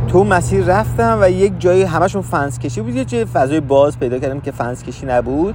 تو 0.09 0.25
مسیر 0.25 0.65
رفتم 0.65 1.19
و 1.21 1.31
یک 1.31 1.53
جایی 1.59 1.83
همشون 1.83 2.23
فنس 2.23 2.59
کشی 2.59 2.81
بود 2.81 3.13
یه 3.13 3.25
فضای 3.25 3.61
باز 3.61 3.99
پیدا 3.99 4.19
کردم 4.19 4.41
که 4.41 4.51
فنس 4.51 4.83
کشی 4.83 5.07
نبود. 5.07 5.55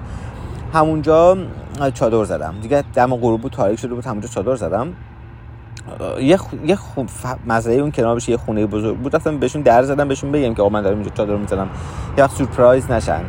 همونجا 0.74 1.38
چادر 1.94 2.24
زدم. 2.24 2.54
دیگه 2.62 2.84
دم 2.94 3.16
غروب 3.16 3.42
بود 3.42 3.52
تاریک 3.52 3.80
شده 3.80 3.94
بود 3.94 4.06
همونجا 4.06 4.28
چادر 4.28 4.56
زدم. 4.56 4.88
یه 6.22 6.38
خ... 6.76 6.82
مزرعه 7.48 7.78
اون 7.78 7.92
کنار 7.92 8.16
بشه 8.16 8.32
یه 8.32 8.38
خونه 8.38 8.66
بزرگ 8.66 8.98
بود. 8.98 9.16
رفتم 9.16 9.38
بهشون 9.38 9.62
در 9.62 9.84
زدم 9.84 10.08
بهشون 10.08 10.32
بگم 10.32 10.54
که 10.54 10.62
آقا 10.62 10.70
من 10.70 10.82
دارم 10.82 10.96
اینجا 10.96 11.12
چادر 11.14 11.36
می‌زنم. 11.36 11.68
یه 12.18 12.24
وقت 12.24 12.36
سورپرایز 12.36 12.92
نشن. 12.92 13.22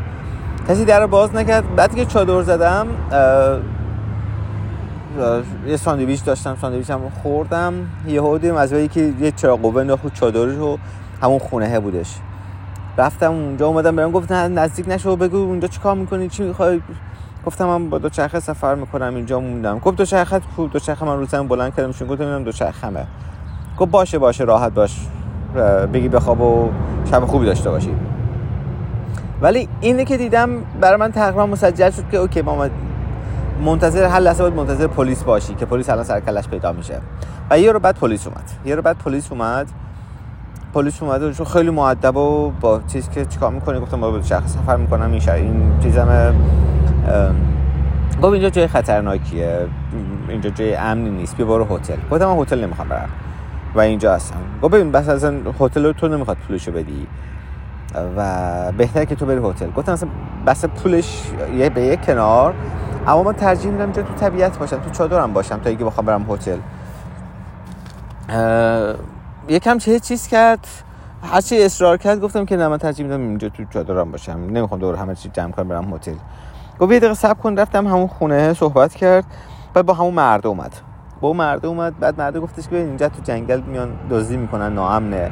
کسی 0.68 0.84
در 0.84 1.06
باز 1.06 1.34
نکرد. 1.34 1.76
بعد 1.76 1.94
که 1.94 2.04
چادر 2.04 2.42
زدم 2.42 2.86
یه 5.66 5.76
ساندویچ 5.76 6.24
داشتم 6.24 6.56
هم 6.88 7.00
خوردم. 7.22 7.74
یه 8.06 8.22
هودیم 8.22 8.54
از 8.54 8.72
که 8.72 9.12
یه 9.20 9.30
چراغ 9.30 9.61
قوه 9.61 9.80
انداخت 9.80 10.14
چادرش 10.14 10.59
و 10.59 10.78
همون 11.22 11.38
خونه 11.38 11.80
بودش. 11.80 12.16
رفتم 12.98 13.33
اونجا 13.33 13.66
اومدم 13.66 13.96
برام 13.96 14.12
گفت 14.12 14.33
نزدیک 14.33 14.88
نشو 14.88 15.16
بگو 15.16 15.37
اونجا 15.37 15.68
چیکار 15.68 15.94
می‌کنی 15.94 16.28
چی 16.28 16.42
می‌خوای؟ 16.42 16.80
گفتم 17.46 17.66
من 17.66 17.90
با 17.90 17.98
دو 17.98 18.09
چرخه 18.09 18.40
سفر 18.40 18.74
می‌کنم 18.74 19.14
اینجا 19.14 19.40
موندم. 19.40 19.78
گفت 19.78 19.96
دو 19.96 20.04
چرخه 20.04 20.40
کو 20.56 20.66
دو 20.66 20.78
چرخه 20.78 21.04
من 21.04 21.16
روزم 21.16 21.48
بلند 21.48 21.74
کردم 21.76 21.92
شون 21.92 22.09
گفتم 22.09 22.44
دو 22.44 22.52
چرخمه 22.52 23.06
گفت 23.78 23.90
باشه 23.90 24.18
باشه 24.18 24.44
راحت 24.44 24.72
باش. 24.72 25.06
بگی 25.92 26.09
بخواب 26.09 26.40
و 26.40 26.70
شب 27.11 27.24
خوبی 27.24 27.46
داشته 27.46 27.70
باشی. 27.70 27.94
ولی 29.40 29.68
اینه 29.80 30.04
که 30.04 30.16
دیدم 30.16 30.50
برای 30.80 30.96
من 30.96 31.12
تقریبا 31.12 31.46
مسجل 31.46 31.90
شد 31.90 32.11
که 32.11 32.16
اوکی 32.16 32.42
ما 32.42 32.68
منتظر 33.61 34.05
هر 34.05 34.20
لحظه 34.20 34.42
باید 34.42 34.55
منتظر 34.55 34.87
پلیس 34.87 35.23
باشی 35.23 35.55
که 35.55 35.66
پلیس 35.66 35.90
الان 35.90 36.05
سر 36.05 36.20
کلش 36.20 36.49
پیدا 36.49 36.73
میشه. 36.73 37.01
و 37.51 37.59
یه 37.59 37.73
رو 37.73 37.79
بعد 37.79 37.96
پلیس 37.96 38.27
اومد. 38.27 38.51
یه 38.64 38.75
رو 38.75 38.83
بعد 38.83 38.99
پلیس 38.99 39.33
اومد. 39.33 39.66
پلیس 40.75 41.03
اومد 41.03 41.33
چون 41.33 41.46
خیلی 41.46 41.70
مؤدب 41.70 42.16
و 42.16 42.53
با 42.61 42.81
چیز 42.87 43.09
که 43.11 43.25
چیکار 43.25 43.51
می‌کنه 43.51 43.81
گفتم 43.81 44.01
با 44.01 44.23
شخص 44.23 44.53
سفر 44.53 44.77
می‌کنم 44.77 45.12
این 45.12 45.31
این 45.31 45.81
چیزم 45.83 46.35
گفت 48.23 48.33
اینجا 48.33 48.51
جای 48.51 48.66
خطرناکیه. 48.66 49.66
اینجا 50.29 50.51
جای 50.51 50.75
امنی 50.75 51.11
نیست. 51.11 51.37
بیا 51.37 51.46
برو 51.46 51.64
هتل. 51.64 51.96
گفتم 52.11 52.27
من 52.27 52.38
هتل 52.38 52.64
نمی‌خوام 52.64 52.88
برم. 52.88 53.09
و 53.75 53.81
اینجا 53.81 54.14
هستم. 54.14 54.37
گفت 54.62 54.75
ببین 54.75 54.92
بس 54.92 55.09
از 55.09 55.25
هتل 55.61 55.92
تو 55.92 56.09
نمی‌خواد 56.09 56.37
پولشو 56.49 56.73
بدی. 56.73 57.07
و 58.16 58.73
بهتره 58.73 59.07
که 59.07 59.14
تو 59.14 59.27
بری 59.27 59.40
هتل. 59.44 59.70
گفتم 59.70 59.92
مثلا 59.92 60.09
بس 60.46 60.64
پولش 60.64 61.23
یه 61.57 61.70
به 61.70 61.81
یک 61.81 62.07
کنار. 62.07 62.55
اما 63.06 63.22
من 63.22 63.32
ترجیح 63.32 63.70
میدم 63.70 63.84
اینجا 63.84 64.02
تو 64.02 64.14
طبیعت 64.14 64.58
باشم 64.58 64.76
تو 64.76 64.90
چادرم 64.90 65.32
باشم 65.32 65.60
تا 65.60 65.68
اینکه 65.68 65.84
بخوام 65.84 66.06
برم 66.06 66.26
هتل. 66.30 66.58
یکم 69.48 69.78
چه 69.78 70.00
چیز 70.00 70.28
کرد؟ 70.28 70.66
هرچی 71.32 71.62
اصرار 71.62 71.96
کرد 71.96 72.20
گفتم 72.20 72.44
که 72.44 72.56
نه 72.56 72.68
من 72.68 72.78
ترجیح 72.78 73.06
میدم 73.06 73.20
اینجا 73.20 73.48
تو 73.48 73.64
چادرم 73.64 74.10
باشم. 74.10 74.32
نمی‌خوام 74.32 74.80
دور 74.80 74.94
همه 74.96 75.14
چی 75.14 75.28
جمع 75.32 75.50
کنم 75.50 75.68
برم 75.68 75.94
هتل. 75.94 76.14
گفت 76.80 76.92
یه 76.92 76.98
دقیقه 76.98 77.14
صبر 77.14 77.40
کن 77.40 77.56
رفتم 77.56 77.86
همون 77.86 78.06
خونه 78.06 78.54
صحبت 78.54 78.94
کرد. 78.94 79.24
بعد 79.74 79.86
با 79.86 79.94
همون 79.94 80.14
مرد 80.14 80.46
اومد. 80.46 80.72
با 81.20 81.28
اون 81.28 81.36
مرد 81.36 81.66
اومد 81.66 81.98
بعد 81.98 82.20
مرد 82.20 82.36
گفتش 82.36 82.68
که 82.68 82.76
اینجا 82.76 83.08
تو 83.08 83.22
جنگل 83.22 83.60
میان 83.60 83.88
دزدی 84.10 84.36
می‌کنن 84.36 84.74
ناامنه. 84.74 85.30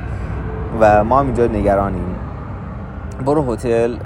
و 0.81 1.05
ما 1.05 1.21
هم 1.21 1.27
اینجا 1.27 1.47
نگرانیم. 1.47 2.17
برو 3.27 3.53
هتل 3.53 3.97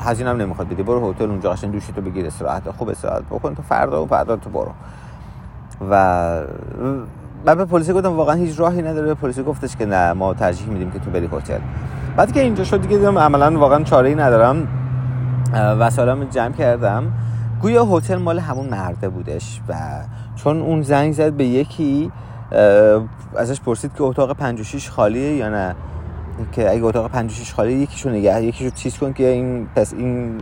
هزینه 0.00 0.30
هم 0.30 0.36
نمی‌خواد 0.36 0.68
بدی. 0.68 0.82
برو 0.82 1.10
هتل 1.10 1.24
اونجا 1.24 1.50
قشنگ 1.52 1.72
دوشی 1.72 1.92
تو 1.92 2.00
بگیر 2.00 2.26
استراحت 2.26 2.70
خوب 2.70 2.88
استراحت 2.88 3.22
بکن. 3.22 3.54
تو 3.54 3.62
فردا 3.62 4.02
و 4.02 4.06
فردا 4.06 4.36
تو 4.36 4.50
برو. 4.50 4.72
و 5.90 6.42
بعد 7.44 7.56
به 7.56 7.64
پلیس 7.64 7.90
گفتم 7.90 8.16
واقعا 8.16 8.34
هیچ 8.34 8.60
راهی 8.60 8.82
نداره. 8.82 9.14
پلیس 9.14 9.40
گفتش 9.40 9.76
که 9.76 9.86
نه 9.86 10.12
ما 10.12 10.34
ترجیح 10.34 10.68
میدیم 10.68 10.90
که 10.90 10.98
تو 10.98 11.10
بری 11.10 11.28
هتل. 11.32 11.58
بعد 12.16 12.32
که 12.32 12.40
اینجا 12.40 12.64
شد 12.64 12.80
دیگه 12.80 12.96
دیدم 12.96 13.18
عملا 13.18 13.58
واقعا 13.58 13.84
چاره 13.84 14.08
ای 14.08 14.14
ندارم 14.14 14.68
وسایلمو 15.54 16.24
جمع 16.24 16.52
کردم. 16.52 17.12
گویا 17.62 17.84
هتل 17.84 18.16
مال 18.16 18.38
همون 18.38 18.66
مرده 18.66 19.08
بودش 19.08 19.60
و 19.68 19.74
چون 20.36 20.60
اون 20.60 20.82
زنگ 20.82 21.12
زد 21.12 21.32
به 21.32 21.44
یکی 21.44 22.12
ازش 23.36 23.60
پرسید 23.60 23.94
که 23.94 24.02
اتاق 24.02 24.32
56 24.32 24.90
خالیه 24.90 25.36
یا 25.36 25.48
نه. 25.48 25.74
که 26.52 26.70
اگه 26.70 26.84
اتاق 26.84 27.10
56 27.10 27.54
خالی 27.54 27.72
یکیشو 27.72 28.10
نگه 28.10 28.42
یکیشو 28.42 28.70
چیز 28.70 28.98
کن 28.98 29.12
که 29.12 29.28
این 29.28 29.68
پس 29.76 29.92
این 29.92 30.40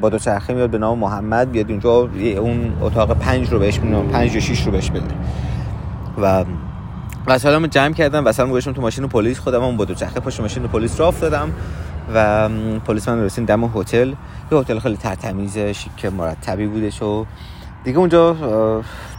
با 0.00 0.08
دو 0.08 0.18
چرخه 0.18 0.54
میاد 0.54 0.70
به 0.70 0.78
نام 0.78 0.98
محمد 0.98 1.50
بیاد 1.50 1.70
اینجا 1.70 2.08
اون 2.38 2.72
اتاق 2.80 3.12
5 3.12 3.48
رو 3.48 3.58
بهش 3.58 3.80
میدم 3.80 4.08
5 4.08 4.34
یا 4.34 4.40
6 4.40 4.66
رو 4.66 4.72
بهش 4.72 4.90
بده. 4.90 5.14
و 6.22 6.44
وسایلمو 7.26 7.66
جمع 7.66 7.94
کردم 7.94 8.24
وسایلمو 8.24 8.52
گذاشتم 8.52 8.72
تو 8.72 8.80
ماشین 8.80 9.08
پلیس. 9.08 9.38
خودم 9.38 9.76
با 9.76 9.84
دو 9.84 9.94
چرخه 9.94 10.20
پشت 10.20 10.40
ماشین 10.40 10.62
پلیس 10.62 11.00
راه 11.00 11.08
افتادم 11.08 11.52
و 12.14 12.48
پلیس 12.86 13.08
من 13.08 13.24
رسید 13.24 13.46
دم 13.46 13.64
هتل. 13.64 14.12
یه 14.52 14.58
هتل 14.58 14.78
خیلی 14.78 14.96
ترتمیز 14.96 15.58
شیک 15.58 16.04
مرتبی 16.04 16.66
بودش 16.66 17.02
و 17.02 17.26
دیگه 17.84 17.98
اونجا 17.98 18.36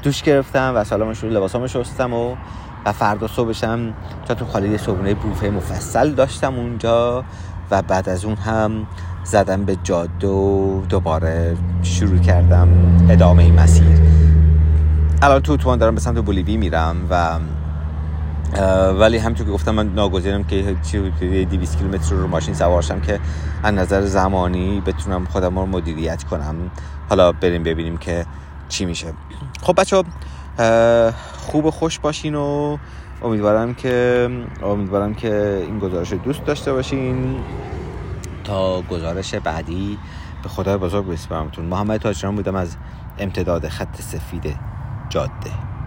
دوش 0.03 0.23
گرفتم 0.23 0.73
و 0.75 0.83
سلامش 0.83 1.23
رو 1.23 1.29
لباسامو 1.29 1.67
شستم 1.67 2.13
و 2.13 2.35
و 2.85 2.91
فردا 2.91 3.27
صبحشم 3.27 3.93
تا 4.27 4.33
تو 4.33 4.45
خالی 4.45 4.77
صبحونه 4.77 5.13
بوفه 5.13 5.49
مفصل 5.49 6.11
داشتم 6.11 6.55
اونجا 6.55 7.23
و 7.71 7.81
بعد 7.81 8.09
از 8.09 8.25
اون 8.25 8.35
هم 8.35 8.87
زدم 9.23 9.65
به 9.65 9.77
جاده 9.83 10.27
و 10.27 10.81
دوباره 10.89 11.57
شروع 11.83 12.17
کردم 12.17 12.67
ادامه 13.09 13.51
مسیر. 13.51 13.99
الان 15.21 15.41
تو 15.41 15.53
اتوبان 15.53 15.77
دارم 15.77 15.95
به 15.95 16.01
سمت 16.01 16.17
بولیوی 16.17 16.57
میرم 16.57 16.95
و 17.09 17.39
ولی 18.91 19.17
همونطور 19.17 19.45
که 19.45 19.51
گفتم 19.51 19.71
من 19.71 19.93
ناگزیرم 19.93 20.43
که 20.43 20.75
200 21.51 21.77
کیلومتر 21.77 22.15
رو 22.15 22.27
ماشین 22.27 22.53
سوارشم 22.53 22.99
که 23.01 23.19
از 23.63 23.73
نظر 23.73 24.01
زمانی 24.01 24.81
بتونم 24.85 25.25
خودم 25.25 25.59
رو 25.59 25.65
مدیریت 25.65 26.23
کنم. 26.23 26.55
حالا 27.09 27.31
بریم 27.31 27.63
ببینیم 27.63 27.97
که 27.97 28.25
چی 28.69 28.85
میشه. 28.85 29.07
خب 29.61 29.79
بچه 29.79 30.03
خوب 31.49 31.65
و 31.65 31.71
خوش 31.71 31.99
باشین 31.99 32.35
و 32.35 32.77
امیدوارم 33.21 33.73
که 33.73 34.29
امیدوارم 34.63 35.13
که 35.13 35.63
این 35.65 35.79
گزارش 35.79 36.13
دوست 36.13 36.45
داشته 36.45 36.73
باشین. 36.73 37.39
تا 38.43 38.81
گزارش 38.81 39.35
بعدی 39.35 39.97
به 40.43 40.49
خدای 40.49 40.77
بزرگ 40.77 41.07
بسپارمتون 41.07 41.65
محمد 41.65 41.99
تاجران 41.99 42.35
بودم 42.35 42.55
از 42.55 42.77
امتداد 43.19 43.67
خط 43.67 44.01
سفید 44.01 44.55
جاده. 45.09 45.78